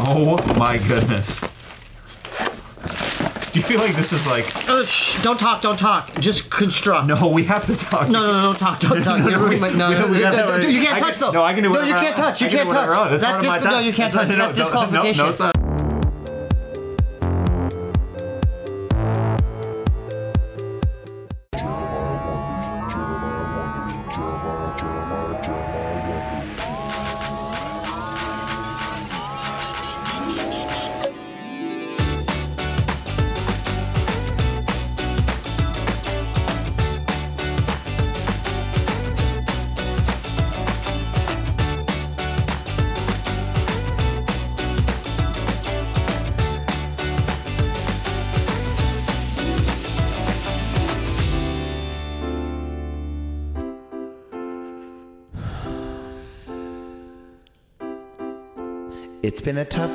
[0.00, 1.40] Oh my goodness.
[3.52, 6.14] Do you feel like this is like Uh, shh, don't talk, don't talk.
[6.20, 7.06] Just construct.
[7.08, 7.28] no?
[7.28, 8.08] We have to talk.
[8.08, 9.18] No, no, no, don't talk, don't talk.
[9.28, 11.32] You're ruining my- no, no, you can't- have any- I touch though.
[11.32, 11.88] No, I can do No, whatever.
[11.88, 12.40] you can't touch.
[12.42, 12.98] You I can can't whatever I touch.
[12.98, 13.10] want.
[13.10, 13.84] That's That's part of my dis- no, time.
[13.84, 14.28] you can't touch.
[14.28, 15.24] no, That's no, disqualification.
[15.24, 15.57] No, it's not.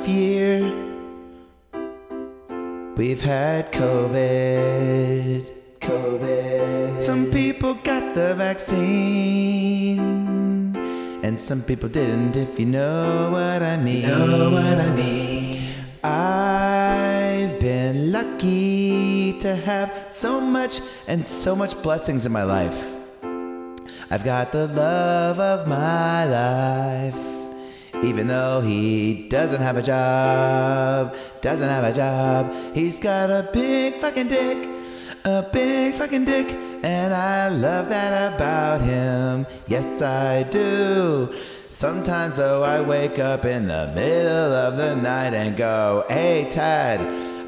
[0.08, 0.60] Year.
[2.96, 5.50] We've had COVID.
[5.80, 7.02] COVID.
[7.02, 9.98] Some people got the vaccine.
[11.24, 14.02] And some people didn't, if you know what I mean.
[14.02, 15.62] Know what I mean.
[16.04, 22.94] I've been lucky to have so much and so much blessings in my life.
[24.10, 27.33] I've got the love of my life.
[28.04, 33.94] Even though he doesn't have a job, doesn't have a job, he's got a big
[33.94, 34.68] fucking dick,
[35.24, 36.52] a big fucking dick,
[36.82, 39.46] and I love that about him.
[39.66, 41.32] Yes, I do.
[41.70, 47.00] Sometimes, though, I wake up in the middle of the night and go, Hey, Tad,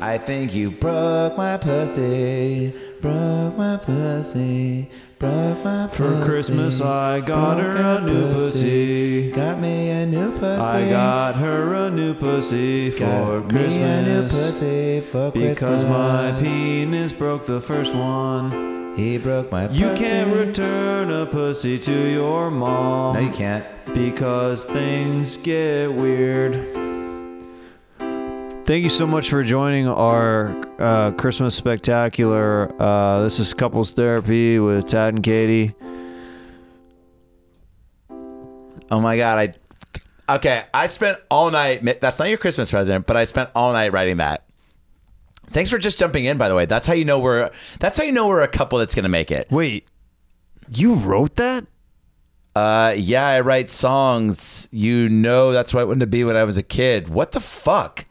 [0.03, 4.91] I think you broke my pussy, broke my pussy.
[5.19, 9.31] For Christmas, I got her a new pussy.
[9.33, 10.61] Got me a new pussy.
[10.61, 14.47] I got her a new pussy for Got me a new Christmas.
[14.61, 18.95] pussy for Because my penis broke the first one.
[18.95, 19.81] He broke my pussy.
[19.81, 23.14] You can't return a pussy to your mom.
[23.14, 23.64] No, you can't.
[23.95, 26.57] Because things get weird.
[28.67, 32.69] Thank you so much for joining our uh, Christmas spectacular.
[32.83, 35.73] Uh, this is Couples Therapy with Tad and Katie.
[38.91, 39.55] Oh my god,
[40.29, 43.73] I Okay, I spent all night that's not your Christmas present, but I spent all
[43.73, 44.45] night writing that.
[45.51, 46.67] Thanks for just jumping in by the way.
[46.67, 47.48] That's how you know we're
[47.79, 49.47] that's how you know we're a couple that's going to make it.
[49.48, 49.87] Wait,
[50.69, 51.67] you wrote that?
[52.57, 54.69] Uh yeah, I write songs.
[54.73, 57.07] You know that's what I wanted to be when I was a kid.
[57.07, 58.07] What the fuck?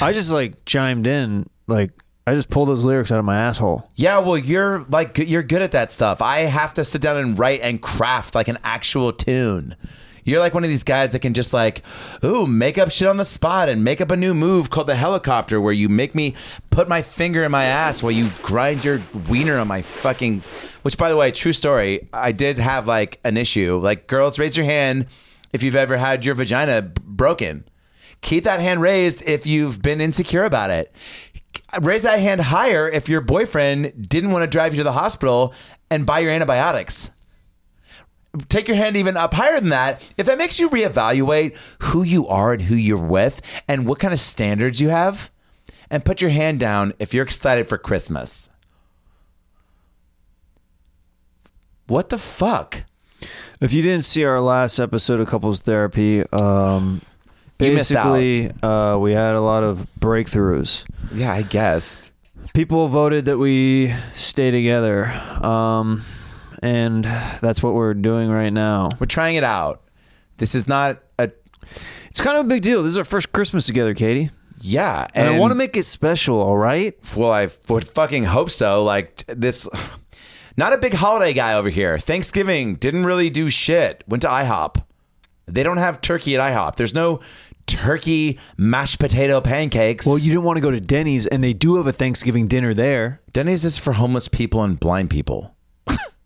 [0.00, 1.90] I just like chimed in, like
[2.26, 3.90] I just pulled those lyrics out of my asshole.
[3.96, 6.20] Yeah, well, you're like you're good at that stuff.
[6.20, 9.74] I have to sit down and write and craft like an actual tune.
[10.24, 11.82] You're like one of these guys that can just like,
[12.22, 14.94] ooh, make up shit on the spot and make up a new move called the
[14.94, 16.34] helicopter, where you make me
[16.68, 20.42] put my finger in my ass while you grind your wiener on my fucking.
[20.82, 22.08] Which, by the way, true story.
[22.12, 23.78] I did have like an issue.
[23.78, 25.06] Like, girls, raise your hand
[25.54, 27.64] if you've ever had your vagina broken.
[28.20, 30.94] Keep that hand raised if you've been insecure about it.
[31.80, 35.54] Raise that hand higher if your boyfriend didn't want to drive you to the hospital
[35.90, 37.10] and buy your antibiotics.
[38.48, 40.02] Take your hand even up higher than that.
[40.16, 44.12] If that makes you reevaluate who you are and who you're with and what kind
[44.12, 45.30] of standards you have,
[45.90, 48.50] and put your hand down if you're excited for Christmas.
[51.86, 52.84] What the fuck?
[53.60, 57.00] If you didn't see our last episode of Couples Therapy, um.
[57.58, 60.86] Basically uh, we had a lot of breakthroughs.
[61.12, 62.12] Yeah, I guess.
[62.54, 65.06] People voted that we stay together,
[65.42, 66.02] um,
[66.62, 68.88] and that's what we're doing right now.
[68.98, 69.82] We're trying it out.
[70.38, 71.30] This is not a
[72.08, 72.82] It's kind of a big deal.
[72.82, 74.30] This is our first Christmas together, Katie,
[74.60, 76.40] yeah, and, I want to make it special.
[76.40, 76.96] All right.
[77.16, 78.82] Well, I would fucking hope so.
[78.84, 79.68] Like this,
[80.56, 81.98] not a big holiday guy over here.
[81.98, 84.02] Thanksgiving didn't really do shit.
[84.08, 84.82] Went to IHOP.
[85.46, 86.76] They don't have turkey at IHOP.
[86.76, 87.20] There's no
[87.68, 90.06] turkey mashed potato pancakes.
[90.06, 92.74] Well, you didn't want to go to Denny's, and they do have a Thanksgiving dinner
[92.74, 93.20] there.
[93.32, 95.54] Denny's is for homeless people and blind people.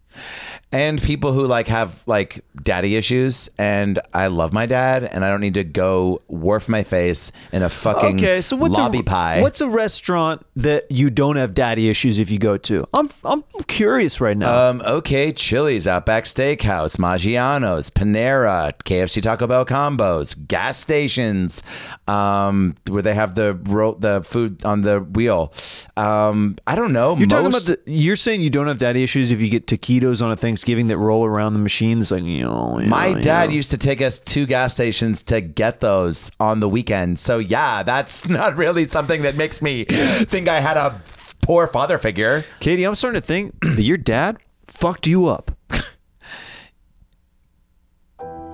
[0.73, 5.29] and people who like have like daddy issues and I love my dad and I
[5.29, 9.03] don't need to go warf my face in a fucking Okay, so what's lobby a
[9.03, 9.43] pie.
[9.43, 12.87] what's a restaurant that you don't have daddy issues if you go to?
[12.95, 14.71] I'm I'm curious right now.
[14.71, 21.63] Um, okay, Chili's, Outback Steakhouse, Maggiano's, Panera, KFC Taco Bell combos, gas stations,
[22.09, 25.53] um, where they have the ro- the food on the wheel.
[25.99, 27.17] Um, I don't know.
[27.17, 27.79] you're talking about the.
[27.85, 30.87] You're saying you don't have daddy issues if you get taquitos on a Thanksgiving Thanksgiving
[30.87, 32.79] that roll around the machines like you know.
[32.79, 33.57] you My know, you dad know.
[33.57, 37.19] used to take us to gas stations to get those on the weekend.
[37.19, 41.01] So yeah, that's not really something that makes me think I had a
[41.43, 42.45] poor father figure.
[42.61, 44.39] Katie, I'm starting to think that your dad
[44.69, 45.51] fucked you up.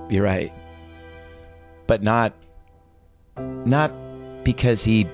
[0.09, 0.51] You're right.
[1.85, 2.33] But not
[3.37, 3.91] not
[4.43, 5.07] because he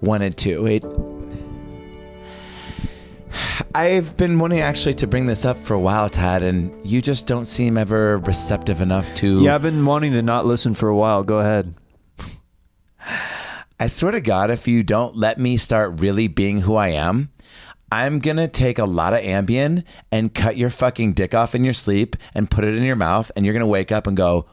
[0.00, 0.66] wanted to.
[0.66, 0.84] It
[3.74, 7.26] I've been wanting actually to bring this up for a while, Tad, and you just
[7.26, 10.96] don't seem ever receptive enough to Yeah, I've been wanting to not listen for a
[10.96, 11.22] while.
[11.22, 11.74] Go ahead.
[13.78, 17.30] I swear to God, if you don't let me start really being who I am,
[17.92, 21.74] I'm gonna take a lot of Ambien and cut your fucking dick off in your
[21.74, 24.46] sleep and put it in your mouth, and you're gonna wake up and go,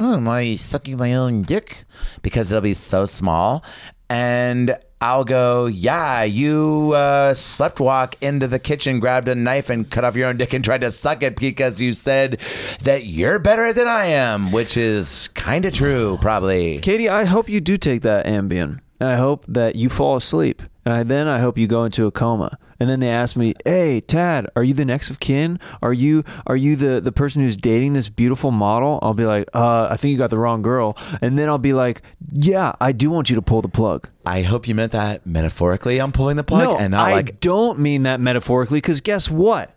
[0.00, 1.84] "Oh, am I sucking my own dick?"
[2.22, 3.62] Because it'll be so small,
[4.08, 9.90] and I'll go, "Yeah, you uh, slept walk into the kitchen, grabbed a knife, and
[9.90, 12.40] cut off your own dick and tried to suck it because you said
[12.84, 16.78] that you're better than I am," which is kind of true, probably.
[16.78, 18.80] Katie, I hope you do take that Ambien.
[19.00, 20.62] And I hope that you fall asleep.
[20.84, 22.58] And I, then I hope you go into a coma.
[22.80, 25.60] And then they ask me, "Hey, Tad, are you the next of kin?
[25.80, 29.48] Are you are you the the person who's dating this beautiful model?" I'll be like,
[29.54, 32.92] "Uh, I think you got the wrong girl." And then I'll be like, "Yeah, I
[32.92, 36.00] do want you to pull the plug." I hope you meant that metaphorically.
[36.00, 38.78] I'm pulling the plug no, and I like don't mean that metaphorically.
[38.78, 39.70] Because guess what?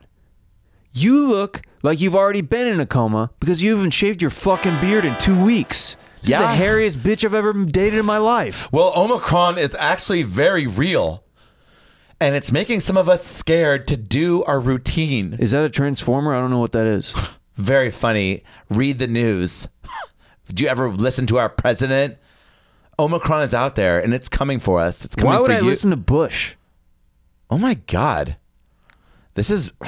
[0.93, 4.79] You look like you've already been in a coma because you haven't shaved your fucking
[4.81, 5.95] beard in two weeks.
[6.27, 6.55] This Yeah.
[6.55, 8.67] the hairiest bitch I've ever dated in my life.
[8.71, 11.23] Well, Omicron is actually very real.
[12.19, 15.33] And it's making some of us scared to do our routine.
[15.39, 16.33] Is that a transformer?
[16.35, 17.13] I don't know what that is.
[17.55, 18.43] Very funny.
[18.69, 19.67] Read the news.
[20.47, 22.17] Did you ever listen to our president?
[22.99, 25.05] Omicron is out there and it's coming for us.
[25.05, 25.65] It's coming Why would I you.
[25.65, 26.55] listen to Bush?
[27.51, 28.35] Oh my god.
[29.35, 29.71] This is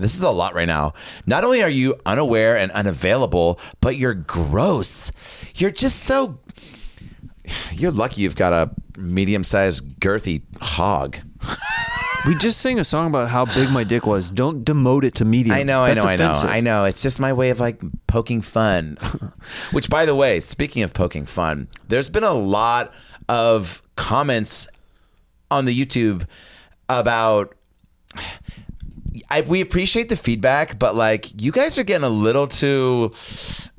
[0.00, 0.92] this is a lot right now.
[1.26, 5.12] Not only are you unaware and unavailable, but you're gross.
[5.54, 6.38] You're just so
[7.72, 11.18] you're lucky you've got a medium-sized girthy hog.
[12.26, 14.30] We just sang a song about how big my dick was.
[14.30, 15.56] Don't demote it to medium.
[15.56, 16.50] I know, I That's know, offensive.
[16.50, 16.80] I know.
[16.80, 16.84] I know.
[16.84, 18.98] It's just my way of like poking fun.
[19.72, 22.92] Which by the way, speaking of poking fun, there's been a lot
[23.26, 24.68] of comments
[25.50, 26.26] on the YouTube
[26.90, 27.54] about
[29.28, 33.12] I, we appreciate the feedback, but like you guys are getting a little too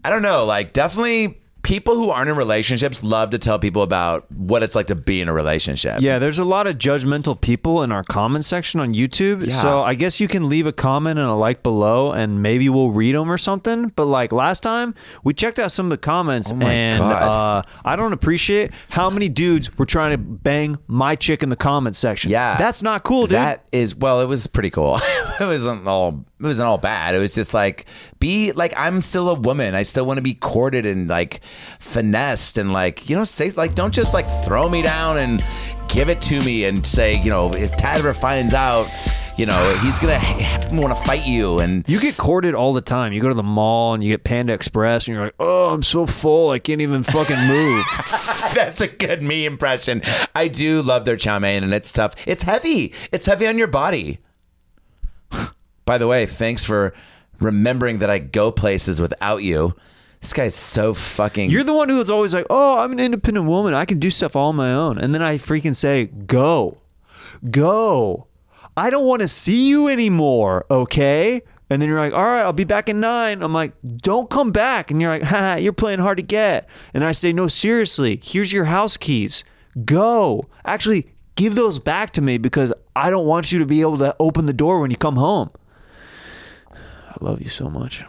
[0.04, 4.29] I don't know, like definitely people who aren't in relationships love to tell people about
[4.31, 6.01] what it's like to be in a relationship.
[6.01, 9.45] Yeah, there's a lot of judgmental people in our comment section on YouTube.
[9.45, 9.53] Yeah.
[9.53, 12.91] So I guess you can leave a comment and a like below, and maybe we'll
[12.91, 13.89] read them or something.
[13.89, 17.95] But like last time, we checked out some of the comments, Oh and uh, I
[17.95, 22.31] don't appreciate how many dudes were trying to bang my chick in the comment section.
[22.31, 22.57] Yeah.
[22.57, 23.31] that's not cool, dude.
[23.35, 24.97] That is well, it was pretty cool.
[25.39, 27.15] it wasn't all it wasn't all bad.
[27.15, 27.85] It was just like
[28.21, 29.75] be like I'm still a woman.
[29.75, 31.41] I still want to be courted and like
[31.79, 35.44] finessed and like you know say like don't just like throw me down and
[35.89, 38.88] give it to me and say you know if Tad ever finds out
[39.38, 40.19] you know he's gonna
[40.71, 43.12] want to fight you and You get courted all the time.
[43.12, 45.81] You go to the mall and you get Panda Express, and you're like, "Oh, I'm
[45.83, 47.85] so full, I can't even fucking move."
[48.53, 50.03] That's a good me impression.
[50.35, 52.15] I do love their chow mein, and it's tough.
[52.27, 52.94] It's heavy.
[53.12, 54.19] It's heavy on your body.
[55.85, 56.94] By the way, thanks for
[57.41, 59.75] remembering that I go places without you.
[60.21, 61.49] This guy's so fucking.
[61.49, 63.73] You're the one who is always like, "Oh, I'm an independent woman.
[63.73, 66.77] I can do stuff all on my own." And then I freaking say, "Go,
[67.49, 68.27] go.
[68.77, 71.42] I don't want to see you anymore." Okay.
[71.71, 73.42] And then you're like, "All right, I'll be back in nine.
[73.42, 77.04] I'm like, "Don't come back." And you're like, "Ha, you're playing hard to get." And
[77.04, 78.19] I say, "No, seriously.
[78.23, 79.44] Here's your house keys.
[79.85, 80.45] Go.
[80.66, 84.16] Actually, give those back to me because I don't want you to be able to
[84.19, 85.49] open the door when you come home."
[87.11, 88.06] I love you so much.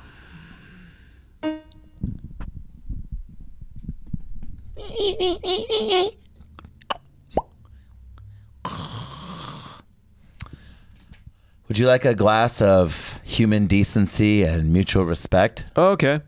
[11.69, 15.67] Would you like a glass of human decency and mutual respect?
[15.77, 16.21] Okay.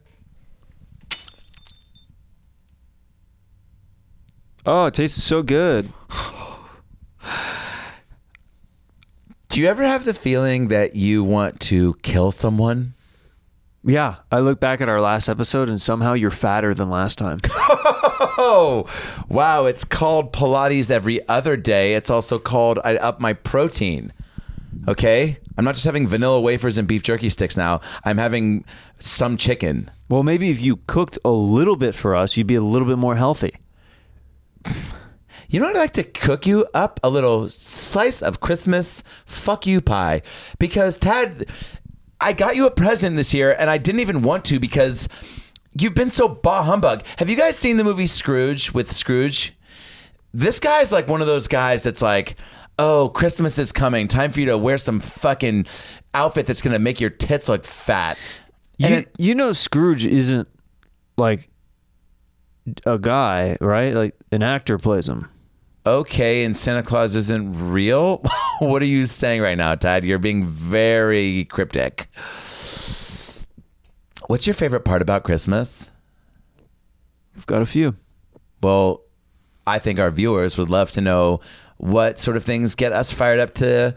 [4.67, 5.93] Oh, it tastes so good.
[9.55, 12.95] Do you ever have the feeling that you want to kill someone?
[13.85, 17.39] Yeah, I look back at our last episode and somehow you're fatter than last time.
[18.37, 18.87] Oh,
[19.29, 19.65] wow.
[19.67, 21.95] It's called Pilates every other day.
[21.95, 24.13] It's also called I up my protein.
[24.89, 25.39] Okay?
[25.57, 27.81] I'm not just having vanilla wafers and beef jerky sticks now.
[28.05, 28.65] I'm having
[28.99, 29.89] some chicken.
[30.09, 32.99] well, maybe if you cooked a little bit for us, you'd be a little bit
[32.99, 33.55] more healthy.
[35.49, 36.99] You know what I'd like to cook you up?
[37.03, 40.23] A little slice of Christmas fuck you pie.
[40.59, 41.47] Because Tad,
[42.21, 45.09] I got you a present this year, and I didn't even want to because
[45.79, 47.03] you've been so bah humbug.
[47.19, 49.55] Have you guys seen the movie Scrooge with Scrooge?
[50.33, 52.37] This guy's like one of those guys that's like,
[52.79, 54.09] oh, Christmas is coming.
[54.09, 55.67] Time for you to wear some fucking
[56.15, 58.19] outfit that's gonna make your tits look fat.
[58.81, 60.49] And You, it- you know Scrooge isn't
[61.17, 61.49] like
[62.87, 63.95] a guy, right?
[63.95, 65.29] Like an actor plays him.
[65.87, 68.23] Okay, and Santa Claus isn't real.
[68.59, 70.05] what are you saying right now, Tad?
[70.05, 72.09] You're being very cryptic.
[74.27, 75.91] What's your favorite part about Christmas?
[77.35, 77.97] We've got a few.
[78.63, 79.03] Well,
[79.67, 81.41] I think our viewers would love to know
[81.77, 83.95] what sort of things get us fired up to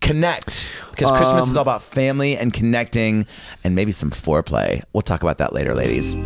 [0.00, 3.26] connect because Christmas is um, all about family and connecting
[3.64, 4.82] and maybe some foreplay.
[4.92, 6.16] We'll talk about that later, ladies.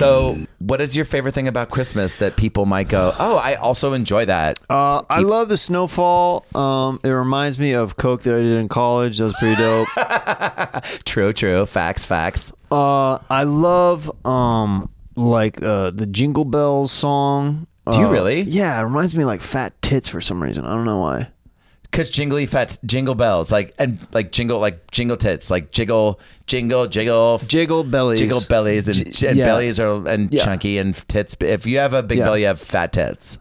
[0.00, 3.92] So, what is your favorite thing about Christmas that people might go, "Oh, I also
[3.92, 6.46] enjoy that." Uh, I love the snowfall.
[6.54, 9.18] Um, it reminds me of Coke that I did in college.
[9.18, 9.88] That was pretty dope.
[11.04, 11.66] True, true.
[11.66, 12.50] Facts, facts.
[12.70, 17.66] uh, I love um, like uh, the Jingle Bells song.
[17.90, 18.40] Do you Uh, really?
[18.42, 20.64] Yeah, it reminds me of, like fat tits for some reason.
[20.64, 21.28] I don't know why.
[21.92, 26.86] Cause jingly fat jingle bells, like and like jingle like jingle tits, like jiggle, jingle,
[26.86, 28.20] jiggle, Jiggle bellies.
[28.20, 29.44] jiggle bellies, and, J- and yeah.
[29.44, 30.44] bellies are and Yeah.
[30.44, 31.36] chunky and tits.
[31.40, 32.26] If you have a big Yeah.
[32.26, 33.38] belly, you have fat tits.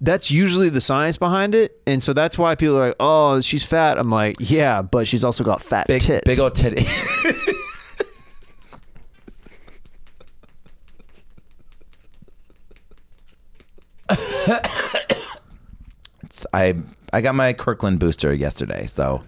[0.00, 3.62] That's usually the science behind it, and so that's why people are like, "Oh, she's
[3.62, 6.86] fat." I'm like, "Yeah, but she's also got fat Big, tits." big old titty.
[16.52, 16.74] I
[17.12, 19.22] I got my Kirkland booster yesterday, so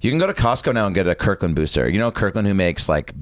[0.00, 1.88] you can go to Costco now and get a Kirkland booster.
[1.88, 3.12] You know Kirkland who makes like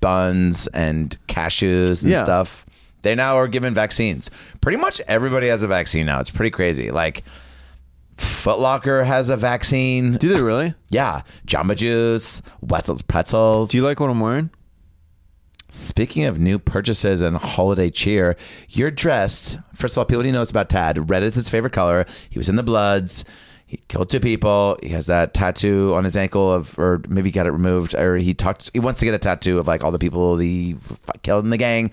[0.00, 2.22] buns and cashews and Yeah.
[2.22, 2.66] stuff.
[3.02, 4.30] They now are giving vaccines.
[4.60, 6.20] Pretty much everybody has a vaccine now.
[6.20, 6.90] It's pretty crazy.
[6.90, 7.22] Like
[8.16, 10.14] Foot Locker has a vaccine.
[10.16, 10.74] Do they really?
[10.90, 13.70] Yeah, Jamba Juice, Wetzel's Pretzels.
[13.70, 14.50] Do you like what I'm wearing?
[15.70, 18.36] Speaking of new purchases and holiday cheer,
[18.68, 19.58] you're dressed.
[19.74, 21.08] First of all, people he knows about Tad.
[21.08, 22.06] Red is his favorite color.
[22.28, 23.24] He was in the Bloods.
[23.66, 24.76] He killed two people.
[24.82, 28.16] He has that tattoo on his ankle of, or maybe he got it removed, or
[28.16, 28.68] he talked.
[28.72, 30.74] He wants to get a tattoo of like all the people he
[31.22, 31.92] killed in the gang.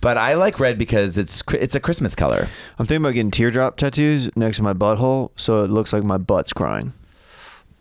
[0.00, 2.48] But I like red because it's it's a Christmas color.
[2.78, 6.18] I'm thinking about getting teardrop tattoos next to my butthole, so it looks like my
[6.18, 6.92] butt's crying.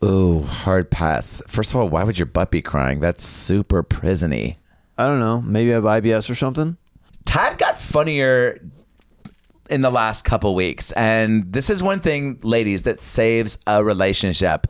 [0.03, 1.41] Ooh, hard pass.
[1.47, 2.99] First of all, why would your butt be crying?
[2.99, 4.57] That's super prisony.
[4.97, 5.41] I don't know.
[5.41, 6.77] Maybe I have IBS or something.
[7.25, 8.59] Tad got funnier
[9.69, 10.91] in the last couple weeks.
[10.93, 14.67] And this is one thing, ladies, that saves a relationship.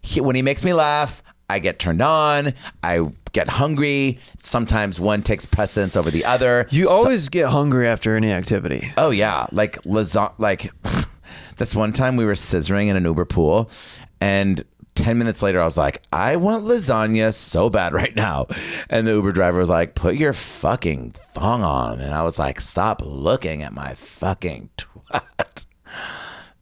[0.00, 2.54] He, when he makes me laugh, I get turned on.
[2.82, 4.18] I get hungry.
[4.38, 6.66] Sometimes one takes precedence over the other.
[6.70, 8.90] You So- always get hungry after any activity.
[8.96, 10.32] Oh yeah, like lasagna.
[10.38, 10.70] Like
[11.56, 13.70] that's one time we were scissoring in an Uber pool,
[14.20, 14.62] and
[15.08, 18.46] ten minutes later I was like, I want lasagna so bad right now,
[18.90, 22.60] and the Uber driver was like, Put your fucking thong on, and I was like,
[22.60, 25.64] Stop looking at my fucking twat.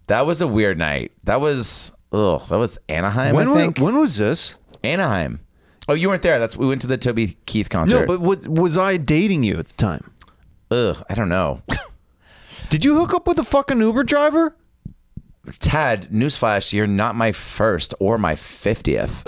[0.06, 1.10] That was a weird night.
[1.24, 2.46] That was ugh.
[2.48, 3.34] That was Anaheim.
[3.34, 4.54] When, I think when was this?
[4.84, 5.40] Anaheim.
[5.88, 6.38] Oh, you weren't there.
[6.38, 8.02] That's we went to the Toby Keith concert.
[8.02, 10.12] No, but what, was I dating you at the time?
[10.70, 11.62] ugh, I don't know.
[12.70, 14.56] Did you hook up with a fucking Uber driver?
[15.52, 19.26] Tad, newsflash, you're not my first or my 50th.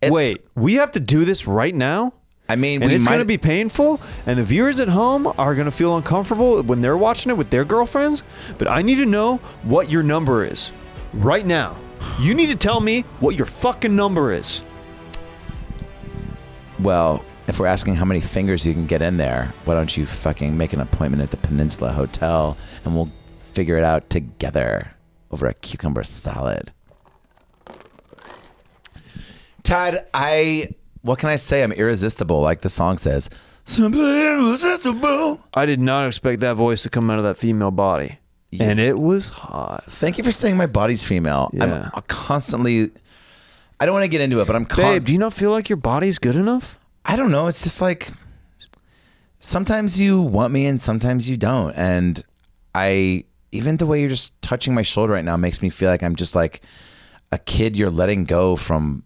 [0.00, 2.12] It's- Wait, we have to do this right now?
[2.46, 5.26] I mean, and we it's might going to be painful, and the viewers at home
[5.38, 8.22] are going to feel uncomfortable when they're watching it with their girlfriends.
[8.58, 10.70] But I need to know what your number is
[11.14, 11.74] right now.
[12.20, 14.62] You need to tell me what your fucking number is.
[16.78, 20.04] Well, if we're asking how many fingers you can get in there, why don't you
[20.06, 23.10] fucking make an appointment at the Peninsula Hotel and we'll
[23.54, 24.94] figure it out together
[25.30, 26.72] over a cucumber salad.
[29.62, 30.68] Todd, I
[31.02, 31.62] what can I say?
[31.62, 33.28] I'm irresistible, like the song says.
[33.64, 35.40] Simply irresistible.
[35.54, 38.18] I did not expect that voice to come out of that female body,
[38.58, 39.84] and it was hot.
[39.86, 41.50] Thank you for saying my body's female.
[41.52, 41.88] Yeah.
[41.94, 42.90] I'm constantly.
[43.80, 45.50] I don't want to get into it, but I'm con- Babe, do you not feel
[45.50, 46.78] like your body's good enough?
[47.04, 47.48] I don't know.
[47.48, 48.10] It's just like
[49.40, 51.74] sometimes you want me and sometimes you don't.
[51.74, 52.22] And
[52.74, 56.02] I, even the way you're just touching my shoulder right now makes me feel like
[56.02, 56.60] I'm just like
[57.32, 59.04] a kid you're letting go from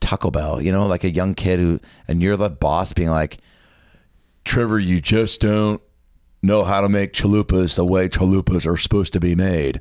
[0.00, 3.38] Taco Bell, you know, like a young kid who, and you're the boss being like,
[4.44, 5.80] Trevor, you just don't
[6.42, 9.80] know how to make chalupas the way chalupas are supposed to be made.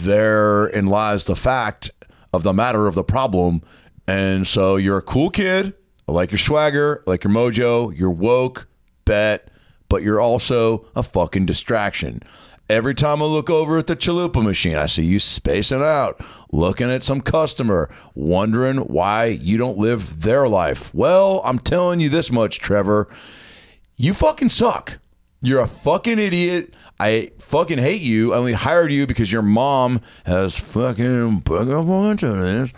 [0.00, 1.90] Therein lies the fact
[2.32, 3.62] of the matter of the problem.
[4.06, 5.74] And so you're a cool kid.
[6.08, 8.68] I like your swagger, I like your mojo, you're woke,
[9.04, 9.50] bet,
[9.88, 12.22] but you're also a fucking distraction.
[12.68, 16.20] Every time I look over at the chalupa machine, I see you spacing out,
[16.50, 20.92] looking at some customer, wondering why you don't live their life.
[20.92, 23.06] Well, I'm telling you this much, Trevor.
[23.94, 24.98] You fucking suck.
[25.40, 26.74] You're a fucking idiot.
[26.98, 28.34] I fucking hate you.
[28.34, 32.72] I only hired you because your mom has fucking put up onto this.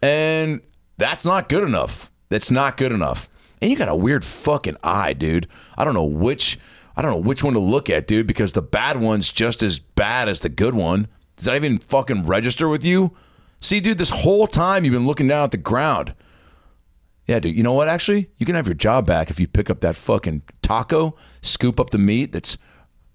[0.00, 0.60] And
[0.98, 2.12] that's not good enough.
[2.28, 3.28] That's not good enough.
[3.60, 5.48] And you got a weird fucking eye, dude.
[5.76, 6.60] I don't know which
[6.96, 9.78] I don't know which one to look at, dude, because the bad one's just as
[9.78, 11.08] bad as the good one.
[11.36, 13.16] Does that even fucking register with you?
[13.60, 16.14] See, dude, this whole time you've been looking down at the ground.
[17.26, 17.56] Yeah, dude.
[17.56, 17.88] You know what?
[17.88, 21.78] Actually, you can have your job back if you pick up that fucking taco, scoop
[21.78, 22.58] up the meat that's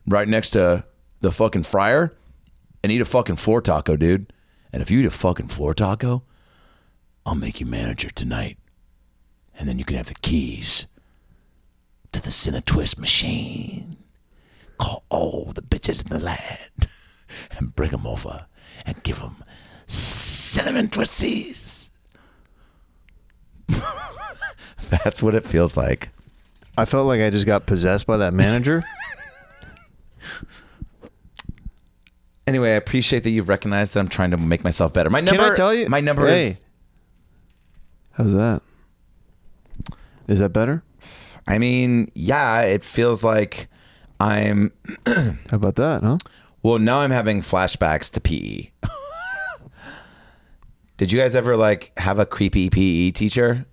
[0.08, 0.86] right next to
[1.20, 2.16] the fucking fryer,
[2.84, 4.32] and eat a fucking floor taco, dude.
[4.72, 6.24] And if you eat a fucking floor taco,
[7.26, 8.58] I'll make you manager tonight.
[9.60, 10.88] And then you can have the keys
[12.18, 13.98] to the Cine Twist machine.
[14.78, 16.88] Call all the bitches in the land
[17.58, 18.46] and bring them over
[18.86, 19.38] and give them
[19.88, 21.90] cinnamon twisties.
[24.90, 26.10] That's what it feels like.
[26.78, 28.84] I felt like I just got possessed by that manager.
[32.46, 35.10] Anyway, I appreciate that you've recognized that I'm trying to make myself better.
[35.10, 35.88] My Can number, I tell you?
[35.90, 36.48] My number Hey.
[36.48, 36.64] is.
[38.14, 38.62] How's that?
[40.28, 40.82] Is that better?
[41.48, 43.68] I mean, yeah, it feels like
[44.20, 44.72] I'm.
[45.08, 46.18] How about that, huh?
[46.64, 48.70] Well, now I'm having flashbacks to PE.
[50.98, 53.66] did you guys ever like have a creepy PE teacher?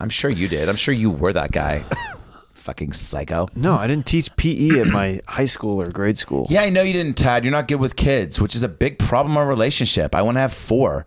[0.00, 0.68] I'm sure you did.
[0.68, 1.84] I'm sure you were that guy.
[2.54, 3.48] Fucking psycho.
[3.54, 6.46] No, I didn't teach PE at my high school or grade school.
[6.50, 7.44] Yeah, I know you didn't, Tad.
[7.44, 10.14] You're not good with kids, which is a big problem in a relationship.
[10.14, 11.06] I want to have four.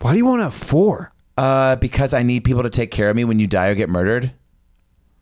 [0.00, 1.12] Why do you want to have four?
[1.36, 3.88] Uh, because I need people to take care of me when you die or get
[3.88, 4.32] murdered.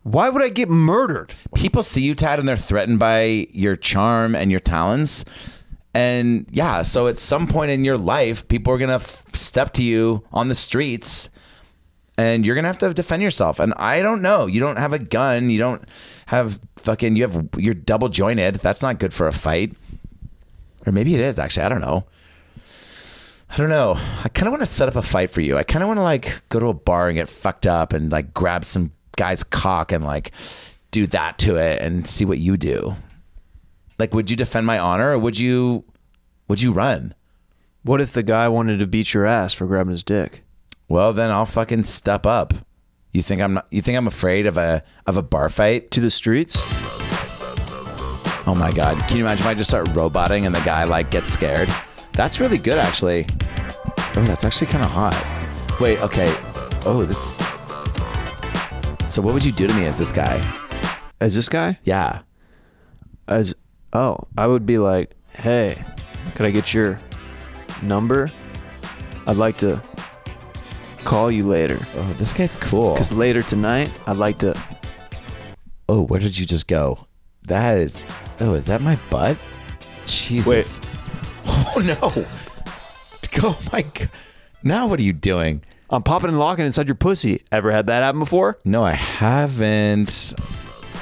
[0.03, 1.33] Why would I get murdered?
[1.55, 5.25] People see you, Tad, and they're threatened by your charm and your talents.
[5.93, 9.83] And yeah, so at some point in your life, people are gonna f- step to
[9.83, 11.29] you on the streets,
[12.17, 13.59] and you're gonna have to defend yourself.
[13.59, 14.45] And I don't know.
[14.45, 15.49] You don't have a gun.
[15.49, 15.83] You don't
[16.27, 17.15] have fucking.
[17.15, 17.49] You have.
[17.57, 18.55] You're double jointed.
[18.55, 19.75] That's not good for a fight.
[20.85, 21.63] Or maybe it is actually.
[21.63, 22.05] I don't know.
[23.51, 23.95] I don't know.
[24.23, 25.57] I kind of want to set up a fight for you.
[25.57, 28.11] I kind of want to like go to a bar and get fucked up and
[28.11, 30.31] like grab some guy's cock and like
[30.91, 32.95] do that to it and see what you do.
[33.99, 35.83] Like, would you defend my honor or would you
[36.47, 37.13] would you run?
[37.83, 40.43] What if the guy wanted to beat your ass for grabbing his dick?
[40.87, 42.53] Well, then I'll fucking step up.
[43.11, 43.67] You think I'm not?
[43.71, 45.91] You think I'm afraid of a of a bar fight?
[45.91, 46.57] To the streets?
[48.47, 48.97] Oh my god!
[49.07, 51.69] Can you imagine if I just start roboting and the guy like gets scared?
[52.13, 53.25] That's really good, actually.
[54.15, 55.15] Oh, that's actually kind of hot.
[55.79, 56.33] Wait, okay.
[56.85, 57.58] Oh, this.
[59.09, 60.39] So, what would you do to me as this guy?
[61.19, 61.79] As this guy?
[61.83, 62.21] Yeah.
[63.27, 63.55] As
[63.91, 65.83] oh, I would be like, hey,
[66.35, 66.99] could I get your
[67.81, 68.31] number?
[69.25, 69.81] I'd like to
[71.05, 71.79] call you later.
[71.95, 72.95] Oh, this guy's cool.
[72.95, 74.53] Cause later tonight, I'd like to.
[75.89, 77.07] Oh, where did you just go?
[77.47, 78.03] That is.
[78.39, 79.39] Oh, is that my butt?
[80.05, 80.47] Jesus.
[80.47, 80.79] Wait.
[81.75, 82.13] Oh no.
[83.41, 84.09] Oh my god.
[84.63, 85.63] Now what are you doing?
[85.91, 87.43] I'm popping and locking inside your pussy.
[87.51, 88.59] Ever had that happen before?
[88.63, 90.35] No, I haven't.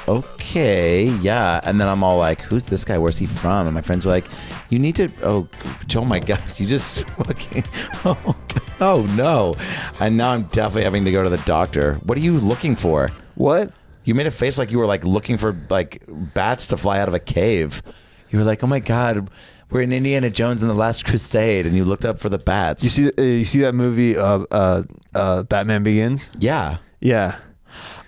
[0.08, 1.60] Okay, yeah.
[1.62, 2.96] And then I'm all like, who's this guy?
[2.96, 3.66] Where's he from?
[3.66, 4.24] And my friends are like,
[4.70, 5.10] you need to.
[5.22, 5.46] Oh,
[5.96, 7.64] oh my gosh, you just fucking.
[8.06, 8.36] Oh,
[8.80, 9.54] oh no.
[10.00, 11.94] And now I'm definitely having to go to the doctor.
[12.04, 13.10] What are you looking for?
[13.34, 13.70] What?
[14.04, 17.08] You made a face like you were like looking for like bats to fly out
[17.08, 17.82] of a cave.
[18.30, 19.28] You were like, oh my God,
[19.70, 21.66] we're in Indiana Jones and the Last Crusade.
[21.66, 22.82] And you looked up for the bats.
[22.84, 23.10] You see?
[23.18, 24.16] Uh, you see that movie?
[24.16, 24.82] Uh, uh,
[25.14, 26.30] uh, Batman Begins.
[26.38, 26.78] yeah.
[27.00, 27.36] Yeah.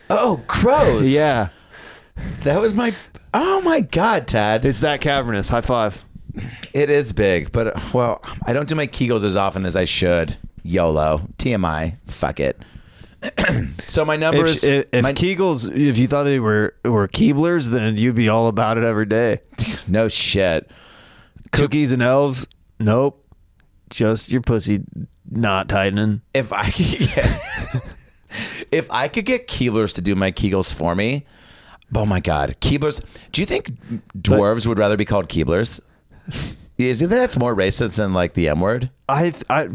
[0.08, 1.08] Oh, crows.
[1.10, 1.48] Yeah.
[2.42, 2.92] That was my.
[3.32, 4.64] Oh my God, Tad.
[4.66, 5.48] It's that cavernous.
[5.48, 6.04] High five.
[6.74, 9.84] It is big, but uh, well, I don't do my Kegels as often as I
[9.84, 10.36] should.
[10.62, 11.22] YOLO.
[11.38, 11.96] TMI.
[12.06, 12.60] Fuck it.
[13.86, 17.06] so my number If, is if, if my- Kegels, if you thought they were were
[17.08, 19.40] Keeblers, then you'd be all about it every day.
[19.86, 20.70] no shit.
[21.52, 22.46] Cookies and elves,
[22.78, 23.24] nope.
[23.90, 24.82] Just your pussy
[25.28, 26.22] not tightening.
[26.32, 27.80] If I yeah.
[28.70, 31.26] if I could get Keeblers to do my Kegels for me,
[31.94, 33.04] oh my god, Keeblers.
[33.32, 33.72] Do you think
[34.16, 35.80] dwarves would rather be called Keeblers?
[36.78, 38.90] Is it that's more racist than like the M word?
[39.08, 39.68] I, I,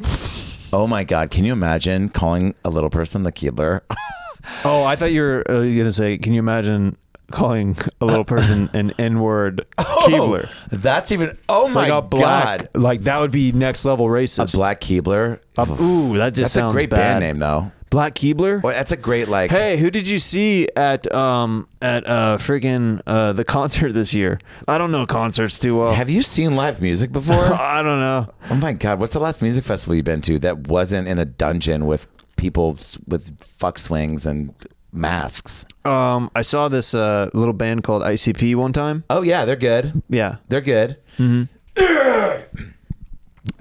[0.74, 3.82] Oh my god, can you imagine calling a little person the Keebler?
[4.66, 6.18] oh, I thought you were uh, gonna say.
[6.18, 6.98] Can you imagine
[7.32, 10.50] calling a little person an N word Keebler?
[10.72, 11.38] That's even.
[11.50, 14.54] Oh my like black, god, like that would be next level racist.
[14.54, 15.40] a black Keebler.
[15.58, 16.98] Uh, ooh, that just That's a sounds great bad.
[16.98, 17.72] band name though.
[17.92, 18.62] Black Keebler.
[18.62, 19.52] Well, that's a great like.
[19.52, 24.40] Hey, who did you see at um at uh friggin' uh the concert this year?
[24.68, 25.94] I don't know concerts too well.
[25.94, 27.36] Have you seen live music before?
[27.54, 28.34] I don't know.
[28.50, 31.26] oh my god, what's the last music festival you've been to that wasn't in a
[31.26, 34.54] dungeon with people with fuck swings and
[34.96, 35.66] masks?
[35.84, 39.04] Um, I saw this uh little band called ICP one time.
[39.10, 40.02] Oh yeah, they're good.
[40.10, 40.38] Yeah.
[40.50, 40.98] They're good.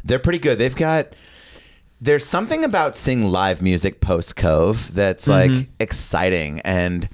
[0.07, 0.59] They're pretty good.
[0.59, 1.15] They've got.
[2.01, 7.09] There's something about seeing live music post Cove that's like exciting and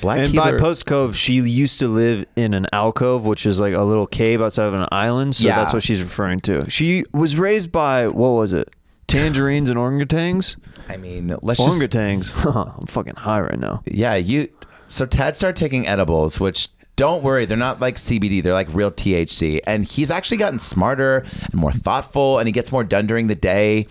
[0.00, 3.74] Black And by Post Cove, she used to live in an alcove, which is like
[3.74, 5.34] a little cave outside of an island.
[5.34, 5.56] So Yeah.
[5.56, 6.70] that's what she's referring to.
[6.70, 8.70] She was raised by what was it?
[9.08, 10.56] Tangerines and orangutans.
[10.88, 12.78] I mean, let's just Orangutans.
[12.78, 13.82] I'm fucking high right now.
[13.86, 14.48] Yeah, you.
[14.86, 18.42] So Tad started taking edibles, which don't worry, they're not like CBD.
[18.42, 22.72] They're like real THC, and he's actually gotten smarter and more thoughtful, and he gets
[22.72, 23.86] more done during the day.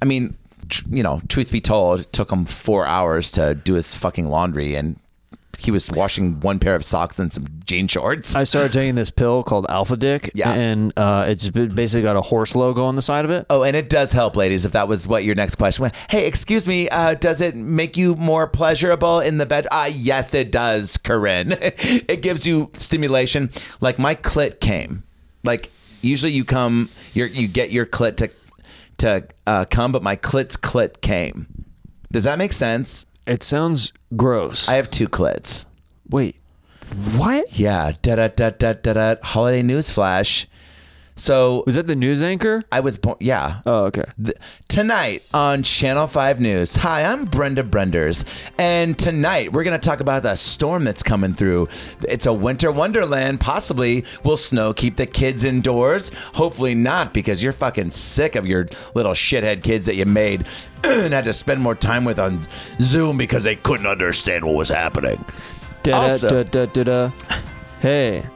[0.00, 0.36] I mean,
[0.68, 4.28] tr- you know, truth be told, it took him four hours to do his fucking
[4.28, 4.98] laundry, and
[5.56, 8.34] he was washing one pair of socks and some jean shorts.
[8.34, 10.30] I started taking this pill called Alpha Dick.
[10.34, 10.52] Yeah.
[10.52, 13.46] And uh, it's basically got a horse logo on the side of it.
[13.50, 14.64] Oh, and it does help, ladies.
[14.64, 17.96] If that was what your next question was, hey, excuse me, uh, does it make
[17.96, 19.66] you more pleasurable in the bed?
[19.70, 21.52] Ah, yes, it does, Corinne.
[21.60, 23.50] it gives you stimulation.
[23.80, 25.04] Like my clit came.
[25.44, 25.70] Like
[26.02, 28.30] usually you come, you you get your clit to
[28.98, 31.64] to uh, come, but my clit's clit came.
[32.12, 33.05] Does that make sense?
[33.26, 34.68] It sounds gross.
[34.68, 35.66] I have two clits.
[36.08, 36.36] Wait.
[37.16, 37.58] What?
[37.58, 39.16] Yeah, da da da da da da.
[39.22, 40.46] Holiday news flash.
[41.18, 42.62] So Was that the news anchor?
[42.70, 43.16] I was born.
[43.20, 43.60] Yeah.
[43.64, 44.04] Oh, okay.
[44.22, 44.36] Th-
[44.68, 46.76] tonight on Channel 5 News.
[46.76, 48.24] Hi, I'm Brenda Brenders.
[48.58, 51.68] And tonight we're going to talk about the storm that's coming through.
[52.06, 53.40] It's a winter wonderland.
[53.40, 56.10] Possibly will snow keep the kids indoors.
[56.34, 60.44] Hopefully not, because you're fucking sick of your little shithead kids that you made
[60.84, 62.42] and had to spend more time with on
[62.78, 65.24] Zoom because they couldn't understand what was happening.
[65.82, 67.10] Da, Also- da, da, da, da.
[67.80, 68.26] Hey.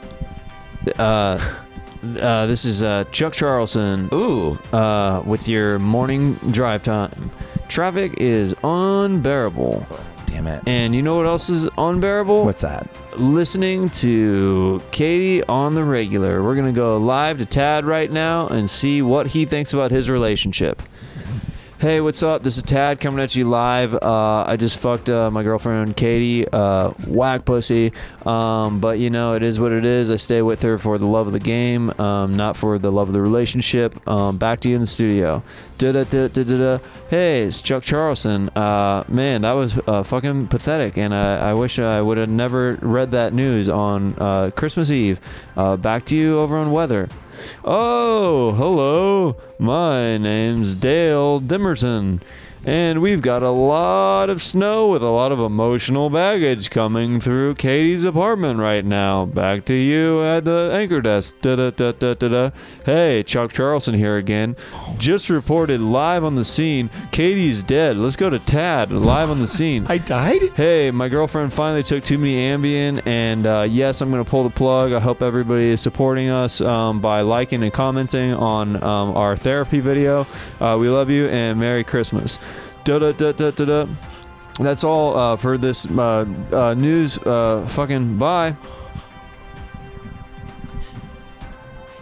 [0.98, 1.38] Uh,
[2.02, 4.58] uh, this is uh, Chuck Charleston Ooh.
[4.72, 7.30] uh, with your morning drive time.
[7.68, 9.86] Traffic is unbearable.
[10.26, 10.62] Damn it.
[10.66, 12.44] And you know what else is unbearable?
[12.44, 12.88] What's that?
[13.16, 16.42] listening to Katie on the regular.
[16.42, 19.90] We're going to go live to Tad right now and see what he thinks about
[19.90, 20.82] his relationship.
[21.80, 22.42] Hey, what's up?
[22.42, 23.94] This is Tad coming at you live.
[23.94, 27.94] Uh, I just fucked uh, my girlfriend Katie, uh, whack pussy.
[28.26, 30.10] Um, but you know, it is what it is.
[30.10, 33.08] I stay with her for the love of the game, um, not for the love
[33.08, 34.06] of the relationship.
[34.06, 35.42] Um, back to you in the studio.
[35.78, 36.84] Da da da da da da.
[37.08, 38.50] Hey, it's Chuck Charleston.
[38.50, 42.72] Uh, man, that was uh, fucking pathetic, and I, I wish I would have never
[42.82, 45.18] read that news on uh, Christmas Eve.
[45.56, 47.08] Back to you over on weather.
[47.64, 49.36] Oh, hello.
[49.58, 52.20] My name's Dale Dimmerton.
[52.64, 57.54] And we've got a lot of snow with a lot of emotional baggage coming through
[57.54, 59.24] Katie's apartment right now.
[59.24, 61.36] Back to you at the anchor desk.
[61.40, 62.50] Da da da da da da.
[62.84, 64.56] Hey, Chuck Charleston here again.
[64.98, 66.90] Just reported live on the scene.
[67.12, 67.96] Katie's dead.
[67.96, 69.86] Let's go to Tad live on the scene.
[69.88, 70.42] I died?
[70.54, 74.44] Hey, my girlfriend finally took too many Ambien, and uh, yes, I'm going to pull
[74.44, 74.92] the plug.
[74.92, 79.80] I hope everybody is supporting us um, by liking and commenting on um, our therapy
[79.80, 80.26] video.
[80.60, 82.38] Uh, we love you, and Merry Christmas.
[82.84, 83.86] Da da da da da da.
[84.58, 87.18] That's all uh, for this uh, uh, news.
[87.18, 88.54] Uh, fucking bye.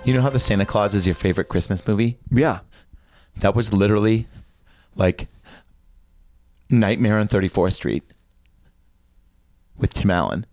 [0.05, 2.19] You know how the Santa Claus is your favorite Christmas movie?
[2.31, 2.61] Yeah.
[3.41, 4.27] That was literally
[4.97, 5.29] like
[6.71, 8.03] Nightmare on 34th Street
[9.77, 10.47] with Tim Allen.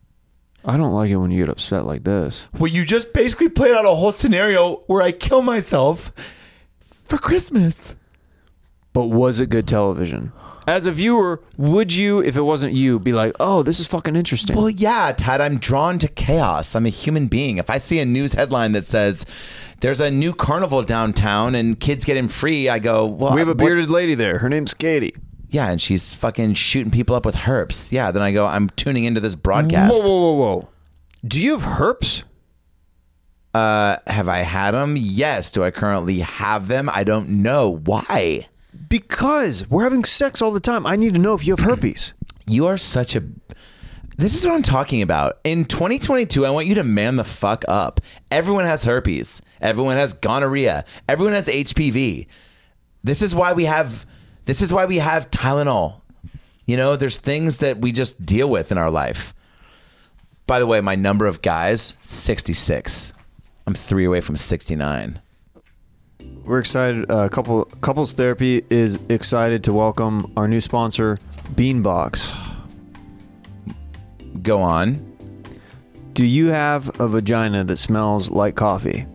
[0.63, 2.49] I don't like it when you get upset like this.
[2.57, 6.11] Well, you just basically played out a whole scenario where I kill myself
[7.05, 7.95] for Christmas.
[8.95, 10.31] But was it good television?
[10.65, 14.15] As a viewer, would you, if it wasn't you, be like, "Oh, this is fucking
[14.15, 14.55] interesting"?
[14.55, 16.75] Well, yeah, Tad, I'm drawn to chaos.
[16.75, 17.57] I'm a human being.
[17.57, 19.25] If I see a news headline that says
[19.81, 23.49] there's a new carnival downtown and kids get in free, I go, well, we have
[23.49, 24.39] a what- bearded lady there.
[24.39, 25.13] Her name's Katie.
[25.49, 27.91] Yeah, and she's fucking shooting people up with herps.
[27.91, 30.01] Yeah, then I go, I'm tuning into this broadcast.
[30.01, 30.69] Whoa, whoa, whoa, whoa!
[31.27, 32.23] Do you have herps?
[33.53, 34.95] Uh, have I had them?
[34.97, 35.51] Yes.
[35.51, 36.89] Do I currently have them?
[36.91, 37.69] I don't know.
[37.69, 38.47] Why?
[38.95, 40.85] Because we're having sex all the time.
[40.85, 42.13] I need to know if you have herpes.
[42.47, 43.23] You are such a.
[44.15, 45.37] This is what I'm talking about.
[45.43, 47.99] In 2022, I want you to man the fuck up.
[48.31, 49.41] Everyone has herpes.
[49.59, 50.85] Everyone has gonorrhea.
[51.09, 52.27] Everyone has HPV.
[53.03, 54.05] This is why we have.
[54.45, 55.99] This is why we have Tylenol.
[56.65, 59.33] You know, there's things that we just deal with in our life.
[60.47, 63.11] By the way, my number of guys 66.
[63.67, 65.19] I'm three away from 69.
[66.45, 67.09] We're excited.
[67.09, 71.19] Uh, couple couples therapy is excited to welcome our new sponsor,
[71.55, 72.33] Beanbox.
[74.41, 75.11] Go on.
[76.13, 79.05] Do you have a vagina that smells like coffee?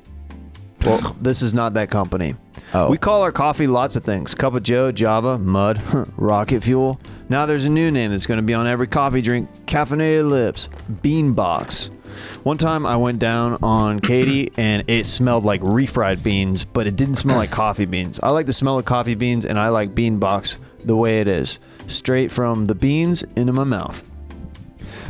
[0.85, 2.35] Well, this is not that company.
[2.73, 2.91] Oh.
[2.91, 5.81] We call our coffee lots of things Cup of Joe, Java, Mud,
[6.17, 7.01] Rocket Fuel.
[7.29, 10.69] Now there's a new name that's going to be on every coffee drink Caffeinated Lips
[10.91, 11.91] Beanbox.
[12.43, 16.97] One time I went down on Katie and it smelled like refried beans, but it
[16.97, 18.19] didn't smell like coffee beans.
[18.23, 21.59] I like the smell of coffee beans and I like Beanbox the way it is
[21.87, 24.09] straight from the beans into my mouth.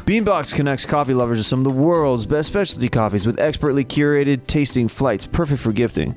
[0.06, 4.44] Beanbox connects coffee lovers to some of the world's best specialty coffees with expertly curated
[4.48, 6.16] tasting flights, perfect for gifting.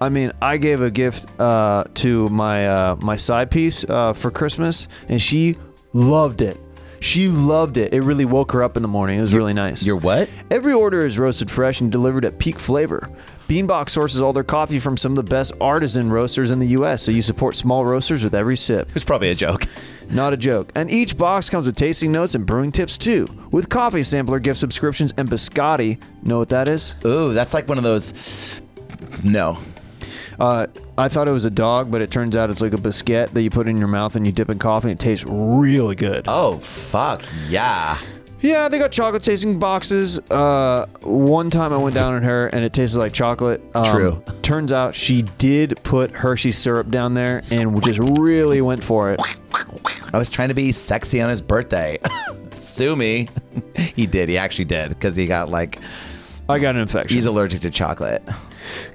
[0.00, 4.30] I mean, I gave a gift uh, to my uh, my side piece uh, for
[4.30, 5.56] Christmas, and she
[5.92, 6.56] loved it.
[7.02, 7.92] She loved it.
[7.92, 9.18] It really woke her up in the morning.
[9.18, 9.82] It was really nice.
[9.82, 10.30] You're what?
[10.52, 13.10] Every order is roasted fresh and delivered at peak flavor.
[13.48, 17.02] Beanbox sources all their coffee from some of the best artisan roasters in the U.S.,
[17.02, 18.88] so you support small roasters with every sip.
[18.94, 19.64] It's probably a joke.
[20.10, 20.70] Not a joke.
[20.76, 24.60] And each box comes with tasting notes and brewing tips too, with coffee sampler gift
[24.60, 26.00] subscriptions and biscotti.
[26.22, 26.94] Know what that is?
[27.04, 28.62] Ooh, that's like one of those.
[29.24, 29.58] No.
[30.42, 30.66] Uh,
[30.98, 33.42] I thought it was a dog, but it turns out it's like a biscuit that
[33.42, 34.90] you put in your mouth and you dip in coffee.
[34.90, 36.24] and It tastes really good.
[36.26, 37.22] Oh, fuck.
[37.48, 37.96] Yeah.
[38.40, 40.18] Yeah, they got chocolate tasting boxes.
[40.32, 43.62] Uh, one time I went down on her and it tasted like chocolate.
[43.76, 44.24] Um, True.
[44.42, 49.20] Turns out she did put Hershey syrup down there and just really went for it.
[50.12, 52.00] I was trying to be sexy on his birthday.
[52.56, 53.28] Sue me.
[53.76, 54.28] he did.
[54.28, 55.78] He actually did because he got like,
[56.48, 57.14] I got an infection.
[57.14, 58.28] he's allergic to chocolate.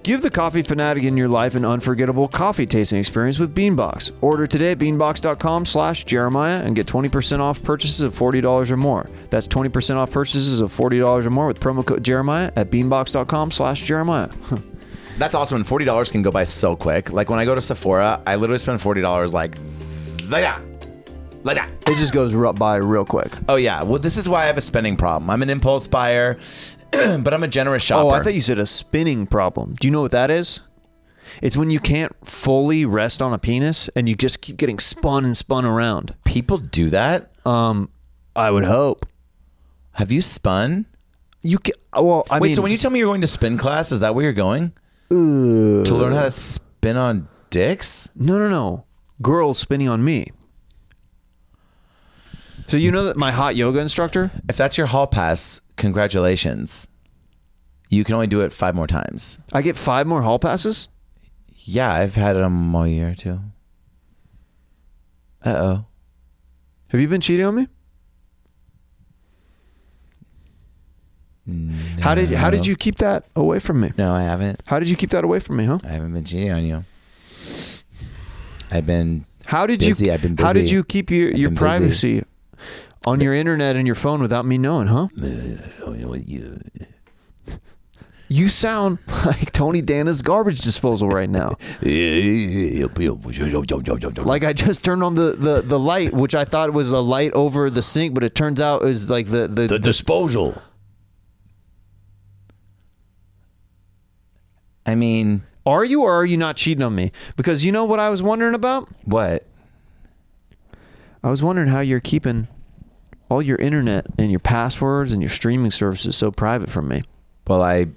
[0.04, 4.12] Give the coffee fanatic in your life an unforgettable coffee tasting experience with Beanbox.
[4.22, 9.06] Order today at beanbox.com slash Jeremiah and get 20% off purchases of $40 or more.
[9.30, 13.82] That's 20% off purchases of $40 or more with promo code Jeremiah at beanbox.com slash
[13.84, 14.30] Jeremiah.
[15.18, 15.56] That's awesome.
[15.56, 17.12] And forty dollars can go by so quick.
[17.12, 19.56] Like when I go to Sephora, I literally spend forty dollars like
[20.30, 20.62] like that,
[21.44, 21.72] like that.
[21.88, 23.32] it just goes ru- by real quick.
[23.50, 23.82] Oh yeah.
[23.82, 25.32] Well, this is why I have a spending problem.
[25.32, 26.38] I'm an impulse buyer,
[27.24, 28.08] but I'm a generous shopper.
[28.08, 29.76] Oh, I thought you said a spinning problem.
[29.80, 30.62] Do you know what that is?
[31.42, 35.26] It's when you can't fully rest on a penis and you just keep getting spun
[35.26, 36.16] and spun around.
[36.26, 37.32] people do that.
[37.46, 37.90] Um,
[38.36, 39.06] I would hope.
[39.94, 40.86] Have you spun?
[41.44, 42.50] You can, well, I Wait.
[42.50, 44.34] mean, so when you tell me you're going to spin class, is that where you're
[44.34, 44.74] going?
[45.86, 48.10] to learn how to spin on dicks?
[48.16, 48.86] No, no, no.
[49.22, 50.32] Girls spinning on me.
[52.68, 54.30] So you know that my hot yoga instructor?
[54.50, 56.88] If that's your hall pass, congratulations.
[57.90, 59.40] You can only do it five more times.
[59.54, 60.90] I get five more hall passes.
[61.56, 63.40] Yeah, I've had them all year too.
[65.46, 65.86] Uh oh.
[66.90, 67.68] Have you been cheating on me?
[72.02, 73.92] How did how did you keep that away from me?
[73.98, 74.62] No, I haven't.
[74.68, 75.80] How did you keep that away from me, huh?
[75.84, 76.84] I haven't been cheating on you.
[78.70, 79.26] I've been.
[79.46, 80.46] How did Busy, you I've been busy.
[80.46, 82.24] How did you keep your, I've your been busy.
[83.08, 85.08] Privacy on your internet and your phone without me knowing, huh?
[88.30, 91.58] You sound like Tony Danza's garbage disposal right now.
[94.26, 97.32] Like I just turned on the, the, the light, which I thought was a light
[97.34, 100.62] over the sink, but it turns out is like the, the, the disposal.
[104.86, 107.12] I mean, Are you or are you not cheating on me?
[107.36, 108.90] Because you know what I was wondering about?
[109.06, 109.46] what?
[111.24, 112.48] I was wondering how you're keeping
[113.30, 117.04] all your internet and your passwords and your streaming services so private from me.
[117.48, 117.88] Well, I,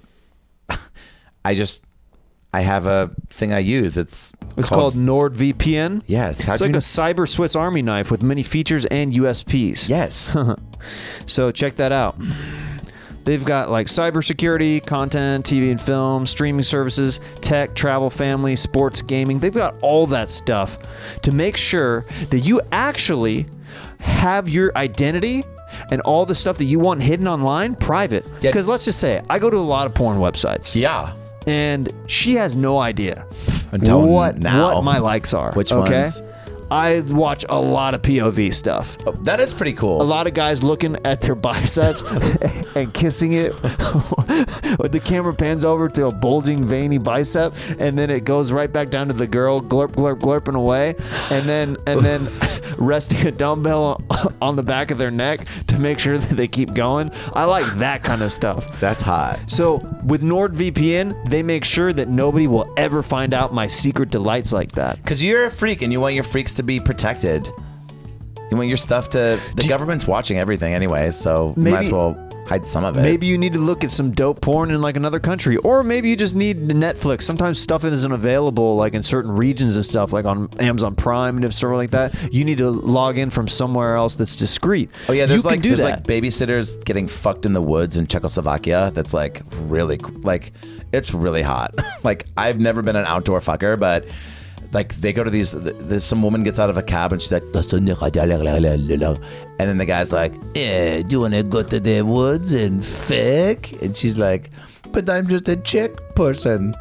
[1.45, 1.83] I just,
[2.53, 3.95] I have a thing I use.
[3.97, 6.03] It's It's called, NordVPN.
[6.05, 6.41] Yes.
[6.41, 9.87] How'd It's like a cyber Swiss Army knife with many features and USPs.
[9.89, 10.35] yes.
[11.27, 12.15] So check that out.
[13.23, 19.37] They've got like cybersecurity, content, TV and film, streaming services, tech, travel, family, sports, gaming.
[19.37, 20.79] They've got all that stuff
[21.21, 23.45] to make sure that you actually
[24.01, 25.45] have your identity
[25.89, 28.25] and all the stuff that you want hidden online private.
[28.41, 28.51] Yeah.
[28.51, 31.13] Because let's just say, I go to a lot of porn websites yeah.
[31.47, 33.25] and she has no idea
[33.71, 34.75] Until what now.
[34.75, 35.53] what my likes are.
[35.53, 36.01] Which okay?
[36.01, 36.21] ones?
[36.71, 38.97] I watch a lot of POV stuff.
[39.05, 40.01] Oh, that is pretty cool.
[40.01, 42.01] A lot of guys looking at their biceps
[42.75, 43.51] and kissing it.
[43.61, 48.89] the camera pans over to a bulging, veiny bicep, and then it goes right back
[48.89, 50.95] down to the girl, glurp, glurp, glurping away,
[51.29, 52.27] and then and then
[52.77, 54.01] resting a dumbbell
[54.41, 57.11] on the back of their neck to make sure that they keep going.
[57.33, 58.79] I like that kind of stuff.
[58.79, 59.41] That's hot.
[59.47, 64.53] So with NordVPN, they make sure that nobody will ever find out my secret delights
[64.53, 64.97] like that.
[64.97, 67.47] Because you're a freak and you want your freaks to be protected.
[68.51, 69.39] You want your stuff to.
[69.55, 72.15] The government's watching everything anyway, so might as well.
[72.47, 73.01] hide some of it.
[73.01, 76.09] Maybe you need to look at some dope porn in like another country, or maybe
[76.09, 77.21] you just need Netflix.
[77.21, 81.53] Sometimes stuff isn't available like in certain regions and stuff, like on Amazon Prime and
[81.53, 82.13] stuff like that.
[82.33, 84.89] You need to log in from somewhere else that's discreet.
[85.07, 85.99] Oh yeah, there's you like do there's that.
[85.99, 88.91] like babysitters getting fucked in the woods in Czechoslovakia.
[88.93, 90.51] That's like really like
[90.91, 91.73] it's really hot.
[92.03, 94.05] like I've never been an outdoor fucker, but
[94.73, 95.53] like they go to these.
[95.53, 97.53] th- some woman gets out of a cab and she's like, and
[99.69, 103.71] then the guy's like, "Yeah, do you want to go to the woods and fuck?"
[103.81, 104.49] And she's like,
[104.91, 106.75] "But I'm just a chick person."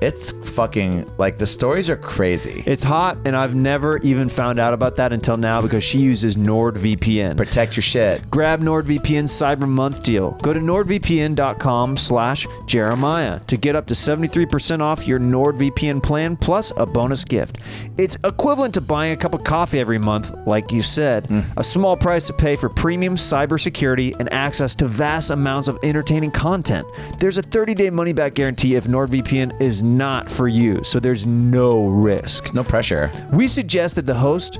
[0.00, 2.62] It's fucking like the stories are crazy.
[2.66, 6.36] It's hot, and I've never even found out about that until now because she uses
[6.36, 7.36] NordVPN.
[7.36, 8.30] Protect your shit.
[8.30, 10.32] Grab NordVPN's Cyber Month deal.
[10.42, 16.72] Go to nordvpn.com slash Jeremiah to get up to 73% off your NordVPN plan plus
[16.76, 17.58] a bonus gift.
[17.98, 21.28] It's equivalent to buying a cup of coffee every month, like you said.
[21.28, 21.44] Mm.
[21.56, 26.30] A small price to pay for premium cybersecurity and access to vast amounts of entertaining
[26.30, 26.86] content.
[27.18, 32.52] There's a 30-day money-back guarantee if NordVPN is not for you, so there's no risk.
[32.52, 33.12] No pressure.
[33.32, 34.58] We suggest that the host...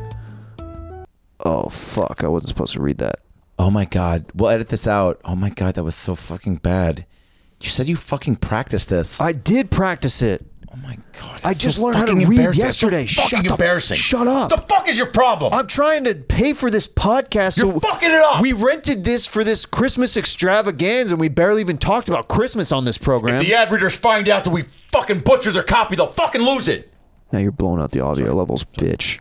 [1.45, 2.23] Oh, fuck.
[2.23, 3.19] I wasn't supposed to read that.
[3.59, 4.27] Oh my god.
[4.33, 5.21] We'll edit this out.
[5.25, 7.05] Oh my god, that was so fucking bad.
[7.61, 9.21] You said you fucking practiced this.
[9.21, 10.47] I did practice it.
[10.73, 11.41] Oh my god.
[11.45, 13.07] I just so learned how to read so yesterday.
[13.07, 13.97] fucking Shut the- embarrassing.
[13.97, 14.51] shut up.
[14.51, 15.53] What the fuck is your problem?
[15.55, 17.59] I'm trying to pay for this podcast.
[17.59, 18.41] You're so fucking it up.
[18.43, 22.85] We rented this for this Christmas extravaganza, and we barely even talked about Christmas on
[22.85, 23.35] this program.
[23.37, 26.69] if the ad readers find out that we fucking butchered their copy, they'll fucking lose
[26.69, 26.93] it.
[27.33, 29.19] now you're blowing out the audio levels, bitch.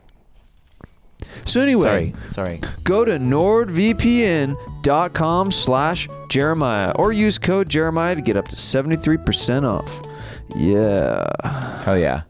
[1.44, 2.58] So anyway, Sorry.
[2.60, 2.60] Sorry.
[2.84, 3.18] go to
[4.32, 10.02] nordvpn.com slash Jeremiah or use code Jeremiah to get up to 73% off.
[10.54, 11.82] Yeah.
[11.84, 12.22] Hell yeah.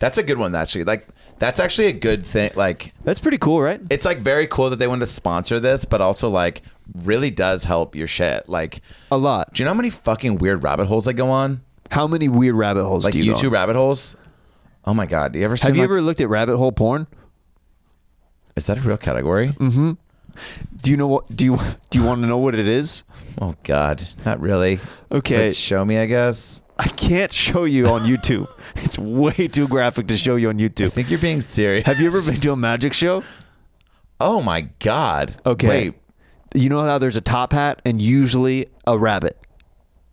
[0.00, 0.84] That's a good one actually.
[0.84, 1.06] Like
[1.38, 2.50] that's actually a good thing.
[2.56, 3.80] Like That's pretty cool, right?
[3.90, 6.62] it's like very cool that they wanted to sponsor this, but also like
[7.04, 8.48] really does help your shit.
[8.48, 9.52] Like A lot.
[9.54, 11.62] do you know how many fucking weird rabbit holes I go on?
[11.90, 13.52] How many weird rabbit holes Like do you go on?
[13.52, 14.16] rabbit holes?
[14.84, 15.32] Oh my god.
[15.32, 17.06] Do you ever seen Have you like- ever looked at rabbit hole porn?
[18.56, 19.48] Is that a real category?
[19.52, 19.72] Mm.
[19.72, 19.92] Hmm.
[20.82, 21.34] Do you know what?
[21.34, 21.58] Do you
[21.90, 23.04] do you want to know what it is?
[23.40, 24.80] Oh God, not really.
[25.10, 25.46] Okay.
[25.48, 26.60] But show me, I guess.
[26.84, 28.48] I can't show you on YouTube.
[28.76, 30.86] it's way too graphic to show you on YouTube.
[30.86, 31.86] I think you're being serious.
[31.86, 33.22] Have you ever been to a magic show?
[34.20, 35.36] Oh my God.
[35.46, 35.68] Okay.
[35.68, 35.94] Wait.
[36.54, 39.38] You know how there's a top hat and usually a rabbit.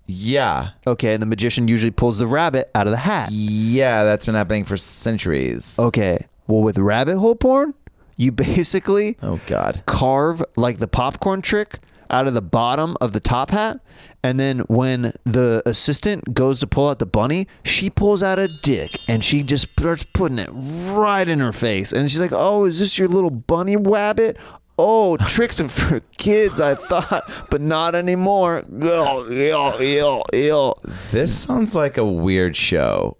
[0.07, 0.69] Yeah.
[0.87, 3.29] Okay, and the magician usually pulls the rabbit out of the hat.
[3.31, 5.77] Yeah, that's been happening for centuries.
[5.77, 6.27] Okay.
[6.47, 7.73] Well, with rabbit hole porn,
[8.17, 9.83] you basically Oh God.
[9.85, 11.79] carve like the popcorn trick
[12.09, 13.79] out of the bottom of the top hat
[14.23, 18.47] and then when the assistant goes to pull out the bunny she pulls out a
[18.63, 22.65] dick and she just starts putting it right in her face and she's like oh
[22.65, 24.37] is this your little bunny rabbit
[24.77, 30.73] oh tricks are for kids i thought but not anymore Ew, ew, ew, ew.
[31.11, 33.17] This sounds like a weird show.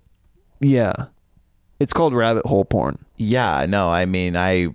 [0.59, 0.93] yeah
[1.79, 3.65] it's called rabbit hole porn Yeah.
[3.69, 4.67] No, I mean, I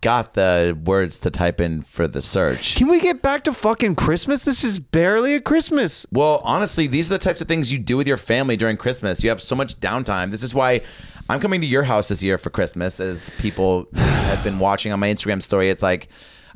[0.00, 2.76] got the words to type in for the search.
[2.76, 7.10] can we get back to fucking christmas this is barely a christmas Well, honestly, these
[7.10, 9.22] are the types of things you do with your family during Christmas.
[9.22, 10.30] You have so much downtime.
[10.30, 10.80] This is why
[11.28, 15.00] I'm coming to your house this year for Christmas, as people have been watching on
[15.00, 15.70] my Instagram story.
[15.70, 16.08] It's like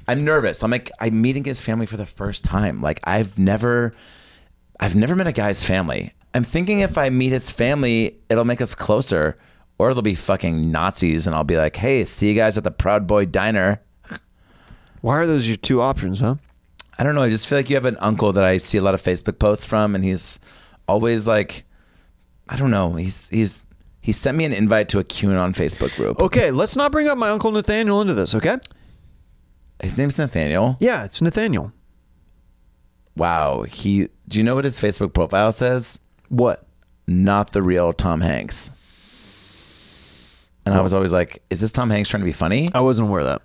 [0.08, 0.62] I'm nervous.
[0.62, 2.80] I'm like I'm meeting his family for the first time.
[2.80, 3.94] Like I've never,
[4.80, 6.12] I've never met a guy's family.
[6.34, 9.38] I'm thinking if I meet his family, it'll make us closer,
[9.78, 12.70] or it'll be fucking Nazis, and I'll be like, "Hey, see you guys at the
[12.70, 13.80] Proud Boy Diner."
[15.00, 16.36] why are those your two options huh
[16.98, 17.22] I don't know.
[17.22, 19.38] I just feel like you have an uncle that I see a lot of Facebook
[19.38, 20.38] posts from, and he's
[20.86, 21.64] always like,
[22.48, 22.94] I don't know.
[22.94, 23.60] He's he's
[24.00, 26.20] he sent me an invite to a QAnon Facebook group.
[26.20, 28.58] Okay, let's not bring up my uncle Nathaniel into this, okay?
[29.82, 30.76] His name's Nathaniel.
[30.78, 31.72] Yeah, it's Nathaniel.
[33.16, 33.62] Wow.
[33.62, 34.08] He.
[34.28, 35.98] Do you know what his Facebook profile says?
[36.28, 36.66] What?
[37.06, 38.70] Not the real Tom Hanks.
[40.66, 42.70] And I was always like, is this Tom Hanks trying to be funny?
[42.74, 43.42] I wasn't aware of that.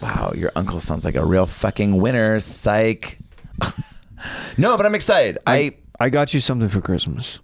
[0.00, 2.40] Wow, your uncle sounds like a real fucking winner.
[2.40, 3.18] Psych.
[4.58, 5.38] no, but I'm excited.
[5.46, 7.40] I I got you something for Christmas.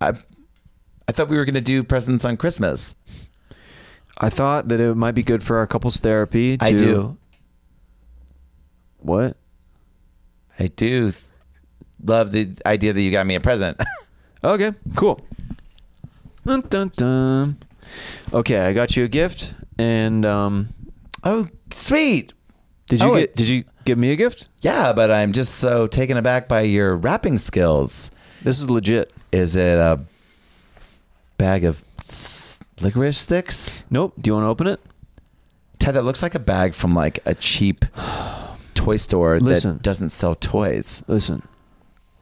[0.00, 0.12] I
[1.06, 2.94] I thought we were gonna do presents on Christmas.
[4.18, 6.58] I thought that it might be good for our couples therapy.
[6.58, 7.16] To, I do.
[8.98, 9.36] What?
[10.58, 11.22] I do th-
[12.04, 13.80] love the idea that you got me a present.
[14.44, 15.20] Okay, cool.
[16.46, 17.56] Dun, dun, dun.
[18.32, 20.68] Okay, I got you a gift, and um,
[21.24, 22.32] oh, sweet.
[22.88, 23.22] did you Oh, get?
[23.22, 24.48] it- Did you give me a gift?
[24.60, 28.10] Yeah, but I'm just so taken aback by your rapping skills.
[28.42, 29.12] This is legit.
[29.32, 30.00] Is it a
[31.38, 33.84] bag of s- licorice sticks?
[33.90, 34.14] Nope.
[34.20, 34.80] Do you want to open it?
[35.78, 37.84] Ted, that looks like a bag from like a cheap
[38.74, 39.74] toy store Listen.
[39.74, 41.02] that doesn't sell toys.
[41.06, 41.42] Listen,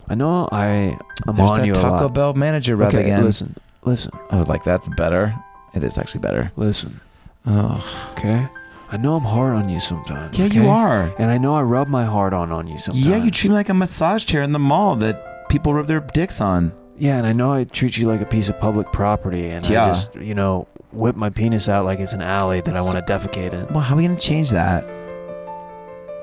[0.09, 0.97] I know I
[1.27, 2.15] I'm There's on that you a Taco lot.
[2.15, 3.25] Bell manager rub okay, again.
[3.25, 5.35] listen, listen, I was like, that's better.
[5.77, 6.51] It is actually better.
[6.57, 7.01] listen.
[7.47, 8.49] Oh, Okay,
[8.91, 10.37] I know I'm hard on you sometimes.
[10.39, 11.13] Yeah, you are.
[11.19, 13.07] and I know I rub my heart on on you sometimes.
[13.07, 13.17] yeah.
[13.17, 16.41] You treat me like a massage chair in the mall that people rub their dicks
[16.41, 16.73] on.
[16.97, 19.85] Yeah, and I know I treat you like a piece of public property, and Yeah.
[19.85, 22.97] I just, you know, whip my penis out like it's an alley that I want
[22.97, 23.67] to defecate in.
[23.73, 24.83] Well, how are we gonna change that?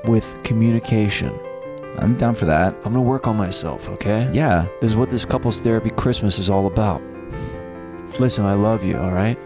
[0.06, 1.32] With communication,
[2.00, 2.76] I'm down for that.
[2.84, 3.88] I'm gonna work on myself.
[3.90, 4.30] Okay.
[4.34, 4.66] Yeah.
[4.82, 7.02] This is what this couples therapy Christmas is all about.
[8.20, 9.38] Listen, I love you, all right?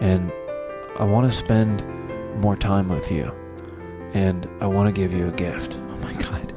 [0.00, 0.30] And
[0.98, 1.84] I want to spend
[2.40, 3.32] more time with you.
[4.12, 5.78] And I want to give you a gift.
[5.78, 6.52] Oh my god.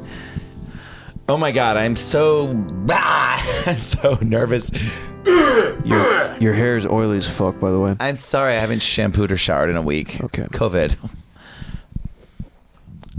[1.29, 2.53] Oh my god, I'm so
[2.89, 4.71] ah, so nervous.
[5.25, 7.95] Your, your hair is oily as fuck, by the way.
[7.99, 10.21] I'm sorry I haven't shampooed or showered in a week.
[10.21, 10.43] Okay.
[10.43, 10.95] COVID.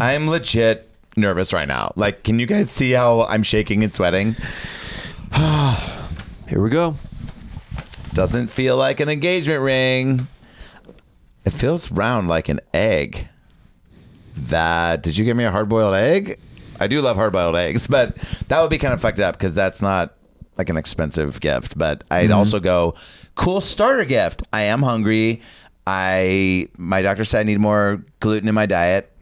[0.01, 1.93] I'm legit nervous right now.
[1.97, 4.37] Like, can you guys see how I'm shaking and sweating?
[6.49, 6.95] Here we go.
[8.19, 10.27] Doesn't feel like an engagement ring.
[11.45, 13.29] It feels round like an egg.
[14.37, 16.37] That did you give me a hard boiled egg?
[16.81, 18.17] I do love hard boiled eggs, but
[18.49, 20.17] that would be kind of fucked up because that's not
[20.57, 21.79] like an expensive gift.
[21.79, 22.39] But I'd mm-hmm.
[22.39, 22.97] also go
[23.37, 24.43] cool starter gift.
[24.53, 25.41] I am hungry.
[25.87, 29.13] I my doctor said I need more gluten in my diet.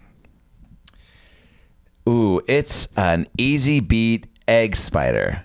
[2.09, 5.42] Ooh, it's an easy beat egg spider,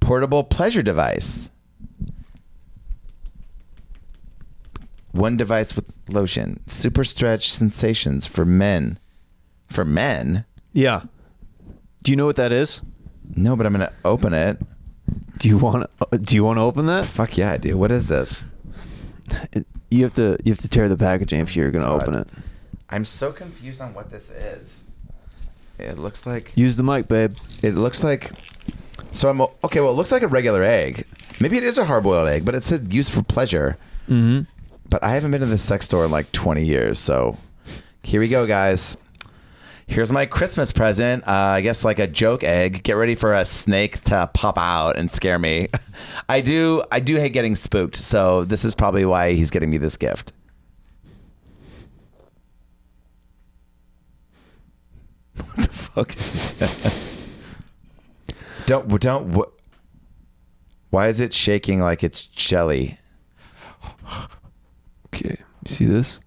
[0.00, 1.49] portable pleasure device.
[5.12, 6.60] One device with lotion.
[6.66, 8.98] Super stretch sensations for men.
[9.66, 10.44] For men?
[10.72, 11.02] Yeah.
[12.02, 12.82] Do you know what that is?
[13.34, 14.58] No, but I'm gonna open it.
[15.38, 17.06] Do you want to, do you want to open that?
[17.06, 17.76] Fuck yeah, I do.
[17.76, 18.44] What is this?
[19.52, 22.14] It- you have to you have to tear the packaging if you're going to open
[22.14, 22.28] it.
[22.90, 24.84] I'm so confused on what this is.
[25.80, 27.32] It looks like Use the mic, babe.
[27.62, 28.30] it looks like
[29.10, 29.80] so I'm okay.
[29.80, 31.06] Well, it looks like a regular egg.
[31.40, 33.76] Maybe it is a hard boiled egg, but it said used for pleasure.
[34.08, 34.46] Mhm.
[34.90, 37.36] But I haven't been to the sex store in like 20 years, so
[38.02, 38.96] here we go, guys.
[39.86, 41.26] Here's my Christmas present.
[41.26, 42.82] Uh, I guess like a joke egg.
[42.82, 45.68] Get ready for a snake to pop out and scare me.
[46.28, 46.82] I do.
[46.92, 50.32] I do hate getting spooked, so this is probably why he's getting me this gift.
[55.36, 56.14] What the fuck?
[58.66, 59.34] don't don't.
[59.34, 59.50] wh-
[60.90, 62.98] Why is it shaking like it's jelly?
[65.20, 65.36] Okay.
[65.66, 66.20] You see this?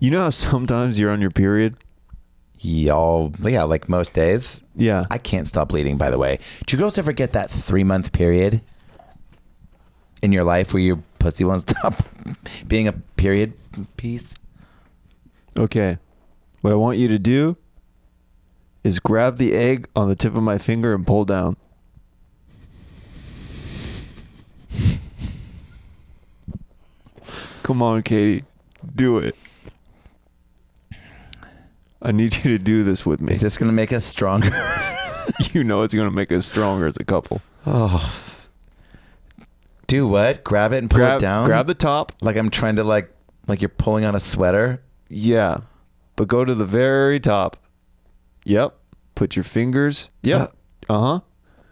[0.00, 1.76] You know how sometimes you're on your period?
[2.60, 4.62] Y'all, yeah, like most days.
[4.74, 5.06] Yeah.
[5.10, 6.38] I can't stop bleeding, by the way.
[6.66, 8.62] Do you girls ever get that three month period
[10.22, 11.94] in your life where your pussy won't stop
[12.66, 13.54] being a period
[13.96, 14.34] piece?
[15.56, 15.98] Okay.
[16.60, 17.56] What I want you to do
[18.82, 21.56] is grab the egg on the tip of my finger and pull down.
[27.68, 28.44] Come on, Katie.
[28.96, 29.36] Do it.
[32.00, 33.34] I need you to do this with me.
[33.34, 34.48] Is this going to make us stronger?
[35.52, 37.42] you know it's going to make us stronger as a couple.
[37.66, 38.34] oh.
[39.86, 40.44] Do what?
[40.44, 41.44] Grab it and pull Grab, it down?
[41.44, 42.12] grab the top.
[42.22, 43.14] like I'm trying to, like,
[43.48, 44.82] like you're pulling on a sweater?
[45.10, 45.58] Yeah.
[46.16, 47.58] But go to the very top.
[48.44, 48.78] Yep.
[49.14, 50.08] Put your fingers.
[50.22, 50.54] Yep.
[50.88, 51.20] Uh huh.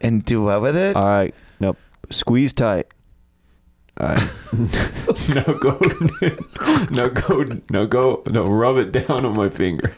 [0.02, 0.94] And do what with it?
[0.94, 1.34] All right.
[1.58, 1.78] Nope.
[2.10, 2.86] Squeeze tight.
[3.98, 4.14] Now
[5.58, 5.78] go.
[6.90, 7.44] no go.
[7.70, 8.22] no go.
[8.26, 9.94] No, rub it down on my finger.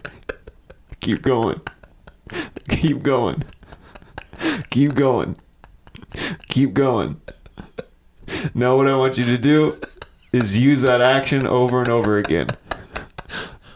[1.01, 1.61] Keep going.
[2.69, 3.45] Keep going.
[4.71, 5.37] Keep going.
[6.49, 7.21] Keep going.
[8.55, 9.81] Now, what I want you to do
[10.33, 12.49] is use that action over and over again.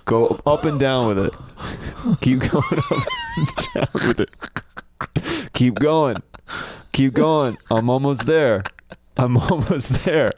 [0.05, 1.33] Go up and down with it.
[2.21, 5.53] Keep going up and down with it.
[5.53, 6.17] Keep going.
[6.93, 7.57] Keep going.
[7.71, 8.63] I'm almost there.
[9.17, 10.31] I'm almost there.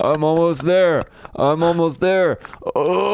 [0.00, 1.02] I'm almost there.
[1.34, 2.38] I'm almost there.
[2.74, 3.12] Oh,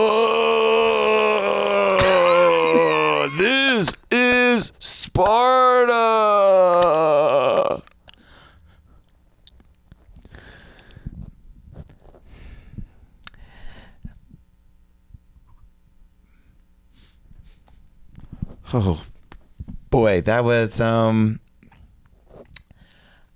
[3.36, 5.94] this is Sparta.
[18.72, 19.02] Oh
[19.90, 21.40] boy, that was um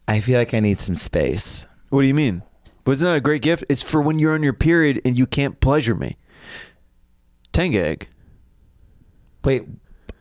[0.06, 1.66] I feel like I need some space.
[1.92, 2.42] What do you mean?
[2.86, 3.64] Wasn't that a great gift?
[3.68, 6.16] It's for when you're on your period and you can't pleasure me.
[7.52, 8.08] Tenga egg.
[9.44, 9.64] Wait,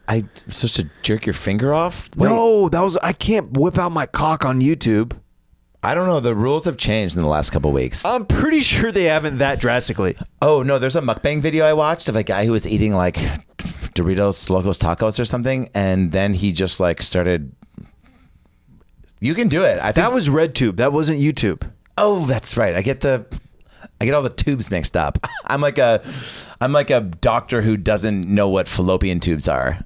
[0.06, 2.10] I supposed to jerk your finger off?
[2.18, 5.14] Wait, No, that was I can't whip out my cock on YouTube.
[5.82, 6.20] I don't know.
[6.20, 8.04] The rules have changed in the last couple weeks.
[8.04, 10.18] I'm pretty sure they haven't that drastically.
[10.42, 13.16] Oh no, there's a mukbang video I watched of a guy who was eating like
[13.96, 17.56] Doritos Locos Tacos or something, and then he just like started.
[19.22, 19.78] You can do it.
[19.78, 19.96] I think.
[19.96, 20.76] That was RedTube.
[20.78, 21.72] That wasn't YouTube.
[21.98, 22.76] oh, that's right.
[22.76, 23.26] I get the.
[24.00, 25.26] I get all the tubes mixed up.
[25.46, 26.04] I'm like a,
[26.60, 29.80] I'm like a doctor who doesn't know what fallopian tubes are.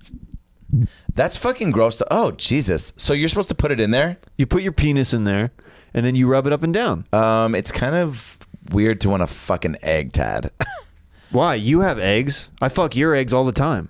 [1.13, 2.01] That's fucking gross.
[2.09, 2.91] Oh Jesus!
[2.97, 4.17] So you're supposed to put it in there?
[4.37, 5.51] You put your penis in there,
[5.93, 7.05] and then you rub it up and down.
[7.13, 8.37] Um, it's kind of
[8.71, 10.51] weird to want a fucking egg, Tad.
[11.31, 11.55] Why?
[11.55, 12.49] You have eggs.
[12.61, 13.89] I fuck your eggs all the time.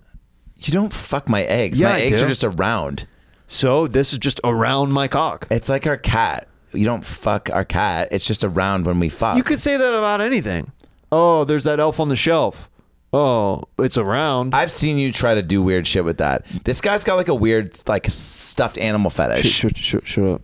[0.57, 1.79] you don't fuck my eggs.
[1.79, 2.25] Yeah, my I eggs do.
[2.25, 3.07] are just around.
[3.47, 5.47] So this is just around my cock.
[5.51, 6.47] It's like our cat.
[6.73, 8.09] You don't fuck our cat.
[8.11, 9.37] It's just around when we fuck.
[9.37, 10.71] You could say that about anything.
[11.11, 12.69] Oh, there's that elf on the shelf.
[13.13, 14.53] Oh, it's around.
[14.53, 16.45] I've seen you try to do weird shit with that.
[16.65, 19.49] This guy's got like a weird like stuffed animal fetish.
[19.49, 20.41] shut, shut, shut up.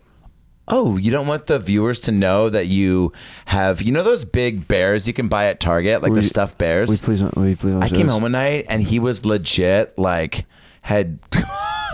[0.69, 3.11] Oh, you don't want the viewers to know that you
[3.45, 6.27] have you know those big bears you can buy at Target, like Will the you-
[6.27, 6.87] stuffed bears?
[6.87, 9.97] Will you please, will you please I came home one night and he was legit
[9.99, 10.45] like
[10.81, 11.19] had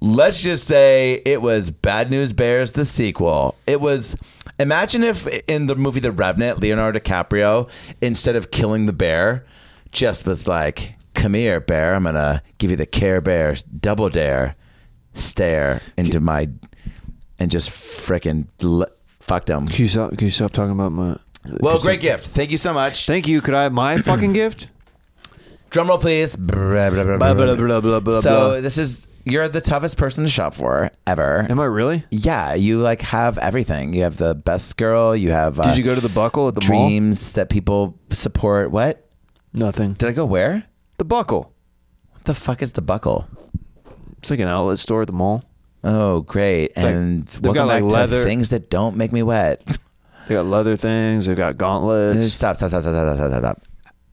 [0.00, 3.56] let's just say it was Bad News Bears the sequel.
[3.66, 4.16] It was
[4.58, 7.68] imagine if in the movie The Revenant, Leonardo DiCaprio,
[8.00, 9.44] instead of killing the bear,
[9.90, 14.56] just was like, Come here, bear, I'm gonna give you the Care Bear double dare
[15.14, 16.48] stare into my
[17.38, 19.66] and just frickin' l- fucked him.
[19.66, 20.10] Can you stop?
[20.16, 21.16] Can you stop talking about my?
[21.60, 22.26] Well, great gift.
[22.26, 23.06] Thank you so much.
[23.06, 23.40] Thank you.
[23.40, 24.68] Could I have my fucking gift?
[25.72, 26.36] Drum roll, please.
[26.36, 29.96] Blah, blah, blah, Blah, blah, blah, blah, blah, blah, so this is you're the toughest
[29.96, 31.46] person to shop for ever.
[31.48, 32.04] Am I really?
[32.10, 33.94] yeah, you like have everything.
[33.94, 35.16] You have the best girl.
[35.16, 36.88] You have uh, Did you go to the buckle at the mall?
[36.88, 38.70] dreams that people support.
[38.70, 39.08] What
[39.54, 39.94] Nothing.
[39.94, 40.26] did I go?
[40.26, 40.64] Where?
[40.98, 41.54] The buckle.
[42.12, 43.26] What the fuck is the buckle?
[44.18, 45.42] It's like an outlet store at the mall.
[45.84, 46.76] Oh, great!
[46.76, 49.64] like- and they've welcome got, like, back leather- to things that don't make me wet.
[50.28, 51.26] They got leather things.
[51.26, 52.32] They've got gauntlets.
[52.32, 53.62] stop, stop, stop, stop, stop, stop, stop, stop.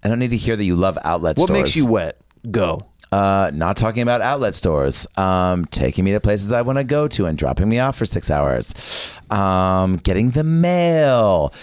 [0.04, 1.50] I don't need to hear that you love outlet stores.
[1.50, 1.62] What stores.
[1.68, 2.22] makes you wet?
[2.50, 2.86] Go.
[3.12, 5.08] Uh, not talking about outlet stores.
[5.18, 8.06] Um, taking me to places I want to go to and dropping me off for
[8.06, 8.74] six hours.
[9.30, 11.54] Um, getting the mail.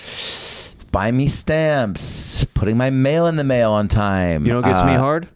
[0.90, 2.44] Buying me stamps.
[2.54, 4.44] Putting my mail in the mail on time.
[4.44, 5.28] You know what gets me Uh, hard?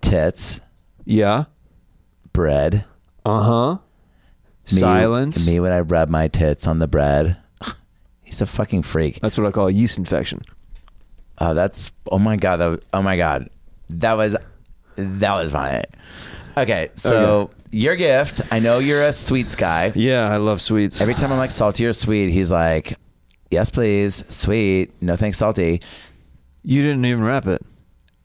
[0.00, 0.60] Tits.
[1.04, 1.44] Yeah.
[2.32, 2.84] Bread.
[3.24, 3.78] Uh huh.
[4.64, 5.46] Silence.
[5.46, 7.36] Me when I rub my tits on the bread.
[8.22, 9.20] He's a fucking freak.
[9.20, 10.42] That's what I call a yeast infection.
[11.38, 12.56] Oh, that's oh my god.
[12.58, 13.50] That was, oh my god.
[13.90, 14.36] That was
[14.96, 15.84] that was fine.
[16.56, 18.40] Okay, so your gift.
[18.52, 19.92] I know you're a sweets guy.
[19.94, 21.00] Yeah, I love sweets.
[21.00, 22.94] Every time I'm like salty or sweet, he's like,
[23.50, 25.02] "Yes, please, sweet.
[25.02, 25.80] No thanks, salty."
[26.64, 27.62] you didn't even wrap it.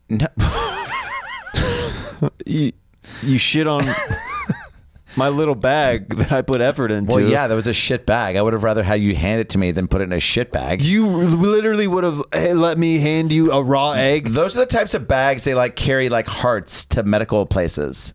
[0.10, 0.28] No.
[2.46, 2.74] You,
[3.24, 3.86] you shit on
[5.16, 7.16] my little bag that I put effort into.
[7.16, 8.36] Well, yeah, that was a shit bag.
[8.36, 10.20] I would have rather had you hand it to me than put it in a
[10.20, 10.82] shit bag.
[10.82, 14.26] You literally would have eh, let me hand you a raw egg.
[14.28, 18.14] Those are the types of bags they like carry like hearts to medical places.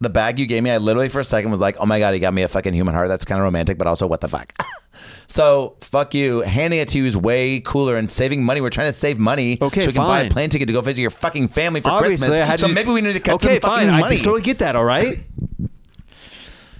[0.00, 2.12] The bag you gave me, I literally for a second was like, "Oh my god,
[2.12, 4.26] he got me a fucking human heart." That's kind of romantic, but also what the
[4.28, 4.52] fuck.
[5.28, 6.40] so fuck you.
[6.40, 8.60] Handing it to you is way cooler and saving money.
[8.60, 10.30] We're trying to save money, Okay, so we can buy a fine.
[10.32, 12.40] plane ticket to go visit your fucking family for Obviously, Christmas.
[12.40, 12.74] I had so to.
[12.74, 14.00] maybe we need to cut Okay, some fucking fine.
[14.00, 14.16] money.
[14.16, 14.74] I totally get that.
[14.74, 15.24] All right.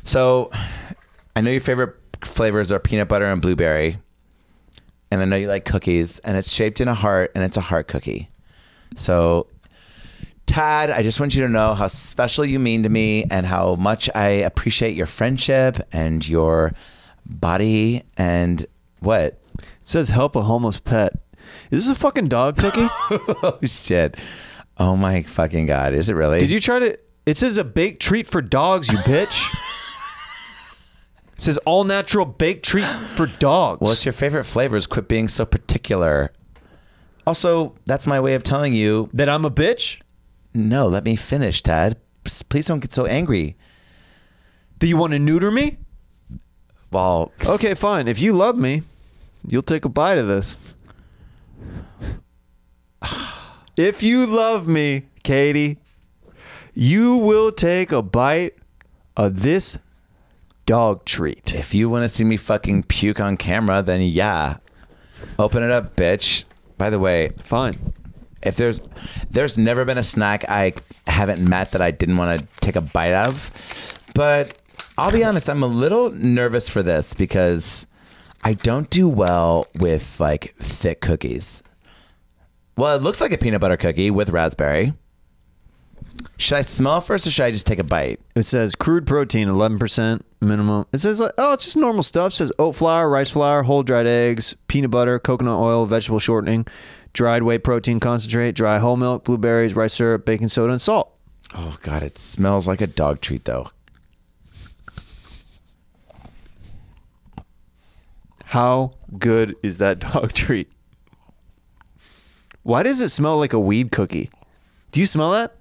[0.05, 0.51] So,
[1.37, 3.99] I know your favorite flavors are peanut butter and blueberry,
[5.11, 7.61] and I know you like cookies, and it's shaped in a heart, and it's a
[7.61, 8.29] heart cookie.
[8.97, 9.47] So,
[10.47, 13.77] Tad, I just want you to know how special you mean to me, and how
[13.77, 16.73] much I appreciate your friendship and your
[17.25, 18.67] body, and
[19.01, 19.41] what?
[19.59, 21.15] It says help a homeless pet.
[21.71, 22.87] Is this a fucking dog cookie?
[23.11, 24.17] oh shit!
[24.79, 25.95] Oh my fucking god!
[25.95, 26.41] Is it really?
[26.41, 26.99] Did you try to?
[27.25, 29.55] It says a baked treat for dogs, you bitch.
[31.43, 33.81] it says all natural baked treat for dogs.
[33.81, 34.87] Well, it's your favorite flavors.
[34.87, 36.31] Quit being so particular.
[37.27, 40.01] Also, that's my way of telling you that I'm a bitch?
[40.55, 41.97] No, let me finish, Tad.
[42.49, 43.57] Please don't get so angry.
[44.79, 45.79] Do you want to neuter me?
[46.93, 48.07] Well, Okay, fine.
[48.07, 48.83] If you love me,
[49.49, 50.57] you'll take a bite of this.
[53.77, 55.79] If you love me, Katie,
[56.73, 58.55] you will take a bite
[59.17, 59.79] of this
[60.67, 61.55] dog treat.
[61.55, 64.57] if you want to see me fucking puke on camera, then yeah,
[65.39, 66.45] open it up, bitch.
[66.79, 67.75] By the way, Fine.
[68.43, 68.81] if there's
[69.31, 70.73] there's never been a snack I
[71.07, 73.51] haven't met that I didn't want to take a bite of,
[74.15, 74.59] but
[74.99, 77.87] I'll be honest, I'm a little nervous for this because
[78.45, 81.63] I don't do well with like thick cookies.
[82.77, 84.95] Well, it looks like a peanut butter cookie with raspberry.
[86.37, 88.21] Should I smell first or should I just take a bite?
[88.35, 90.87] It says crude protein, 11% minimum.
[90.93, 92.33] It says, like, oh, it's just normal stuff.
[92.33, 96.67] It says oat flour, rice flour, whole dried eggs, peanut butter, coconut oil, vegetable shortening,
[97.13, 101.13] dried whey protein concentrate, dry whole milk, blueberries, rice syrup, baking soda, and salt.
[101.55, 103.69] Oh god, it smells like a dog treat though.
[108.47, 110.71] How good is that dog treat?
[112.63, 114.31] Why does it smell like a weed cookie?
[114.93, 115.57] Do you smell that?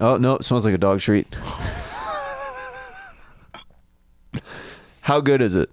[0.00, 1.36] Oh, no, it smells like a dog treat.
[5.02, 5.70] How good is it?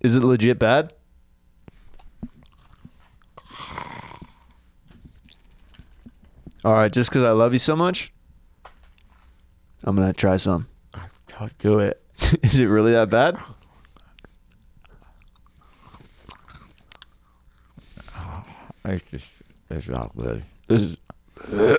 [0.00, 0.92] Is it legit bad?
[6.64, 8.12] All right, just because I love you so much,
[9.84, 10.66] I'm going to try some.
[11.38, 12.02] Don't do it.
[12.42, 13.38] Is it really that bad?
[18.86, 19.30] It's just
[19.68, 20.42] it's not good.
[20.68, 20.96] This is.
[21.52, 21.78] I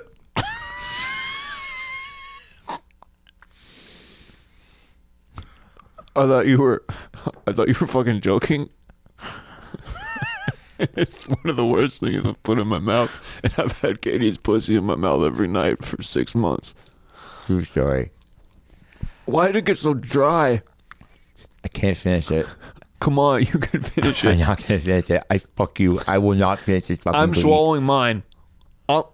[6.16, 6.84] thought you were.
[7.46, 8.70] I thought you were fucking joking.
[10.80, 14.38] it's one of the worst things I've put in my mouth, and I've had Katie's
[14.38, 16.74] pussy in my mouth every night for six months.
[17.46, 18.12] True story.
[19.26, 20.62] Why did it get so dry?
[21.64, 22.48] I can't finish it.
[23.00, 24.32] Come on, you can finish it.
[24.32, 25.24] I'm not gonna finish it.
[25.30, 26.00] I fuck you.
[26.08, 27.42] I will not finish this fucking I'm cookie.
[27.42, 28.24] swallowing mine.
[28.90, 29.14] I'll.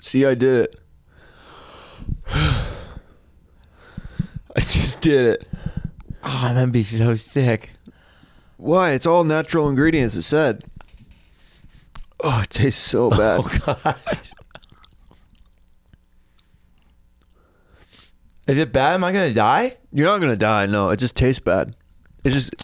[0.00, 0.78] See, I did it.
[2.28, 2.66] I
[4.56, 5.48] just did it.
[6.22, 7.70] Ah, oh, I'm gonna be so sick.
[8.58, 8.90] Why?
[8.90, 10.16] It's all natural ingredients.
[10.16, 10.64] It said.
[12.22, 13.40] Oh, it tastes so oh, bad.
[13.42, 13.96] Oh god.
[18.46, 18.94] Is it bad?
[18.94, 19.78] Am I gonna die?
[19.92, 20.66] You're not gonna die.
[20.66, 21.74] No, it just tastes bad.
[22.22, 22.54] It just.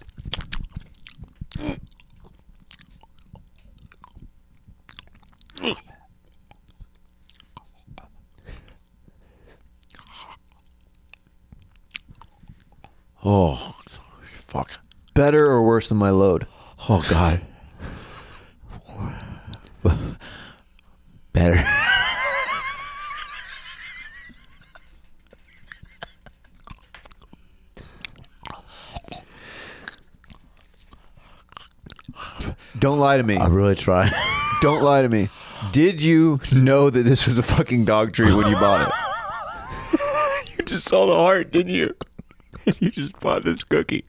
[13.24, 13.76] Oh,
[14.24, 14.72] fuck.
[15.14, 16.46] Better or worse than my load?
[16.88, 17.42] Oh god.
[21.32, 21.64] Better.
[32.78, 33.36] Don't lie to me.
[33.36, 34.12] I'm really trying.
[34.62, 35.28] Don't lie to me.
[35.72, 40.50] Did you know that this was a fucking dog treat when you bought it?
[40.58, 41.94] you just saw the heart, didn't you?
[42.80, 44.04] you just bought this cookie.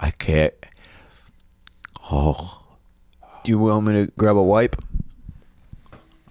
[0.00, 0.54] I can't.
[2.10, 2.62] Oh,
[3.44, 4.76] Do you want me to grab a wipe?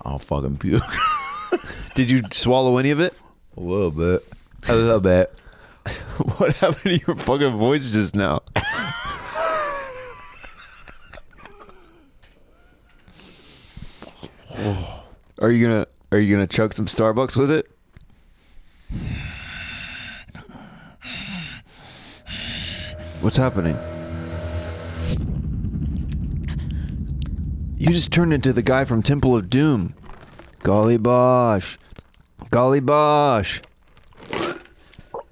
[0.02, 0.84] I'll fucking puke.
[1.96, 3.14] Did you swallow any of it?
[3.58, 4.26] A little bit.
[4.68, 5.34] A little bit.
[6.38, 8.42] What happened to your fucking voice just now?
[15.42, 17.70] Are you gonna Are you gonna chuck some Starbucks with it?
[23.28, 23.78] What's happening?
[27.78, 29.96] You just turned into the guy from Temple of Doom.
[30.64, 31.78] Golly Bosh.
[32.52, 33.62] Golly Bosh.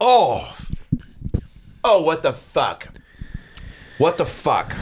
[0.01, 0.57] Oh.
[1.85, 2.89] Oh, what the fuck?
[3.97, 4.75] What the fuck?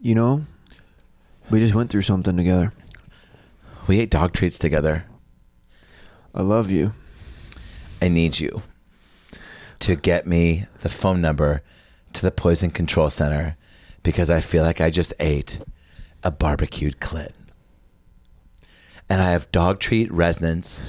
[0.00, 0.44] You know,
[1.52, 2.72] we just went through something together.
[3.86, 5.04] We ate dog treats together.
[6.34, 6.94] I love you.
[8.02, 8.64] I need you
[9.80, 11.62] to get me the phone number
[12.12, 13.56] to the poison control center
[14.02, 15.58] because I feel like I just ate
[16.22, 17.32] a barbecued clit.
[19.08, 20.80] And I have dog treat resonance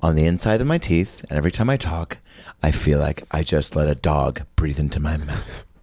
[0.00, 1.24] on the inside of my teeth.
[1.28, 2.18] And every time I talk,
[2.62, 5.64] I feel like I just let a dog breathe into my mouth.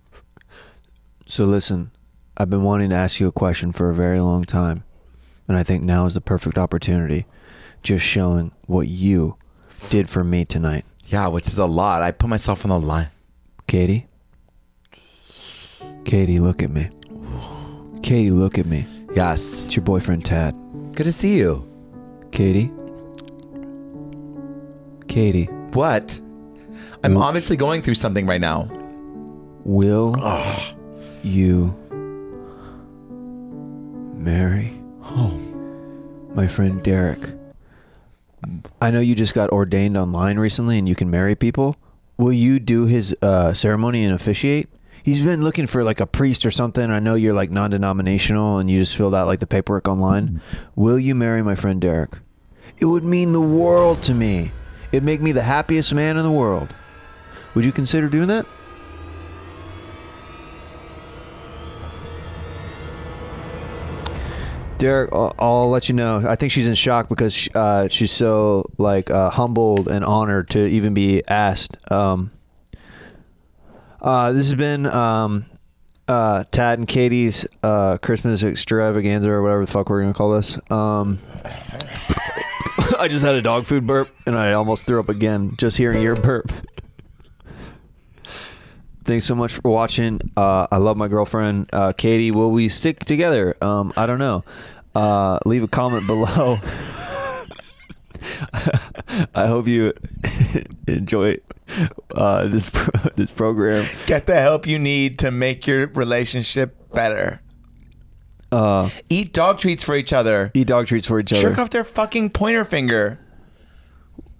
[1.28, 1.91] So listen,
[2.36, 4.84] I've been wanting to ask you a question for a very long time,
[5.47, 7.26] and I think now is the perfect opportunity.
[7.84, 9.38] Just showing what you
[9.89, 12.01] did for me tonight, Yeah, which is a lot.
[12.01, 13.09] I put myself on the line.
[13.68, 14.07] Katie.
[16.05, 16.89] Katie, look at me.
[18.01, 18.86] Katie, look at me.
[19.14, 19.66] Yes.
[19.66, 20.55] It's your boyfriend Tad.
[20.93, 21.68] Good to see you.
[22.32, 22.72] Katie.
[25.07, 26.20] Katie, What?
[27.03, 28.70] I'm obviously going through something right now.
[29.66, 30.16] will
[31.24, 31.76] you
[34.16, 34.72] marry
[35.03, 35.38] Oh.
[36.34, 37.20] my friend Derek?
[38.82, 41.77] I know you just got ordained online recently and you can marry people.
[42.17, 44.69] Will you do his uh, ceremony and officiate?
[45.03, 46.91] He's been looking for like a priest or something.
[46.91, 50.41] I know you're like non denominational and you just filled out like the paperwork online.
[50.75, 52.17] Will you marry my friend Derek?
[52.82, 54.51] it would mean the world to me.
[54.91, 56.73] It'd make me the happiest man in the world.
[57.53, 58.45] Would you consider doing that?
[64.82, 66.23] Derek, I'll, I'll let you know.
[66.27, 70.49] I think she's in shock because sh- uh, she's so like uh, humbled and honored
[70.49, 71.77] to even be asked.
[71.91, 72.32] Um,
[74.01, 75.45] uh, this has been um,
[76.07, 80.57] uh, Tad and Katie's uh, Christmas extravaganza or whatever the fuck we're gonna call this.
[80.71, 81.19] Um,
[82.97, 86.01] I just had a dog food burp and I almost threw up again just hearing
[86.01, 86.51] your burp.
[89.03, 90.21] Thanks so much for watching.
[90.37, 92.29] Uh, I love my girlfriend, uh, Katie.
[92.31, 93.55] Will we stick together?
[93.61, 94.43] Um, I don't know.
[94.93, 96.59] Uh, leave a comment below.
[99.33, 99.93] I hope you
[100.87, 101.37] enjoy
[102.13, 103.83] uh, this pro- this program.
[104.05, 107.41] Get the help you need to make your relationship better.
[108.51, 110.51] Uh, Eat dog treats for each other.
[110.53, 111.41] eat dog treats for each other.
[111.41, 113.17] Jerk off their fucking pointer finger.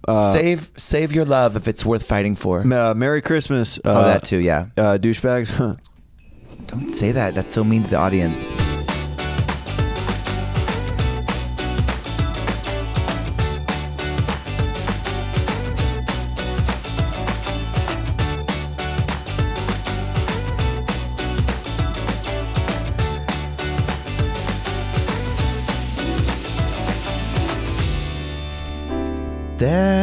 [0.08, 2.62] Save save your love if it's worth fighting for.
[2.62, 3.78] Uh, Merry Christmas.
[3.80, 4.68] Uh, oh, that too, yeah.
[4.78, 5.50] Uh, douchebags.
[6.68, 7.36] Don't say that.
[7.36, 8.61] That's so mean to the audience.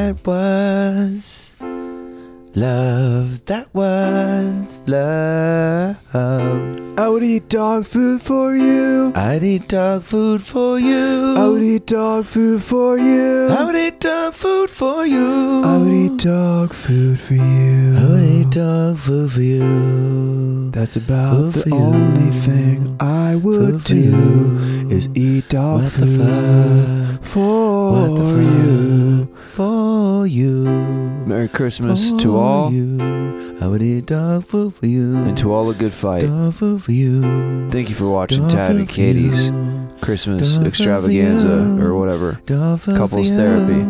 [0.09, 1.53] That was
[2.57, 3.45] love.
[3.45, 5.97] That was love.
[6.15, 9.13] Um, I would eat dog food for you.
[9.15, 11.35] I'd eat dog food for you.
[11.37, 13.49] I would eat dog food for you.
[13.51, 15.63] I would eat dog food for you.
[15.65, 17.97] I would eat dog food for you.
[17.99, 20.71] I would eat dog food for you.
[20.71, 21.75] That's about Food the for you.
[21.77, 27.25] only thing I would Food do is eat dog What the food fuck?
[27.25, 28.67] for What the fuck?
[28.67, 29.37] you.
[29.45, 30.65] For you.
[31.27, 33.48] Merry Christmas For to all you.
[33.61, 35.17] I would eat dog food for you.
[35.17, 36.23] and to all a good fight.
[36.23, 37.23] dog food for you.
[37.71, 39.51] Thank you for watching Dog Tad and Katie's.
[40.01, 42.41] Christmas Dog extravaganza or whatever.
[42.47, 43.85] Dog Couples therapy.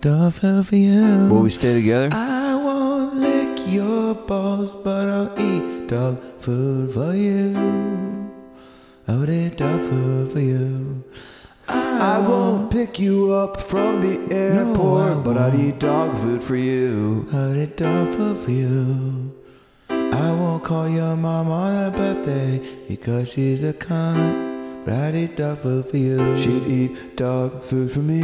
[0.00, 1.28] Dog food for you.
[1.30, 2.08] Will we stay together?
[2.12, 7.54] I won't lick your balls, but I'll eat dog food for you.
[9.08, 11.04] I would eat dog food for you.
[11.68, 16.56] I won't pick you up from the airport, I but I'd eat dog food for
[16.56, 17.26] you.
[17.32, 19.34] I would eat dog food for you.
[19.88, 25.36] I won't call your mom on her birthday because she's a cunt, but I'd eat
[25.36, 26.36] dog food for you.
[26.36, 28.22] She'd eat dog food for me.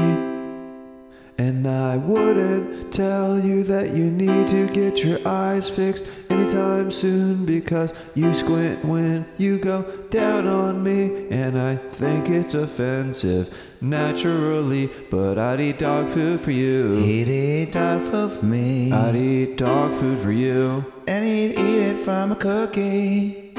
[1.38, 6.06] And I wouldn't tell you that you need to get your eyes fixed
[6.42, 11.28] anytime soon because you squint when you go down on me.
[11.30, 16.92] And I think it's offensive naturally, but I'd eat dog food for you.
[16.94, 18.92] He'd eat dog food for me.
[18.92, 20.84] I'd eat dog food for you.
[21.06, 23.52] And he'd eat it from a cookie.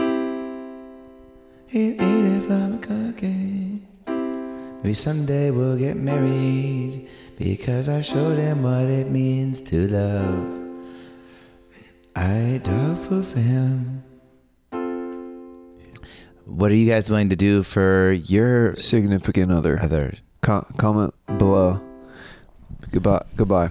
[1.68, 3.82] He'd eat it from a cookie.
[4.84, 7.08] Maybe someday we'll get married
[7.40, 10.63] because I showed him what it means to love.
[12.16, 14.04] I dog for him.
[16.46, 19.80] What are you guys willing to do for your Significant other.
[19.82, 20.14] other?
[20.42, 21.82] Co- comment below.
[22.92, 23.26] Goodbye.
[23.36, 23.70] Goodbye.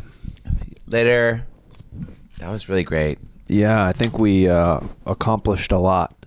[0.86, 1.46] Later.
[2.38, 3.18] That was really great.
[3.46, 6.21] Yeah, I think we uh, accomplished a lot.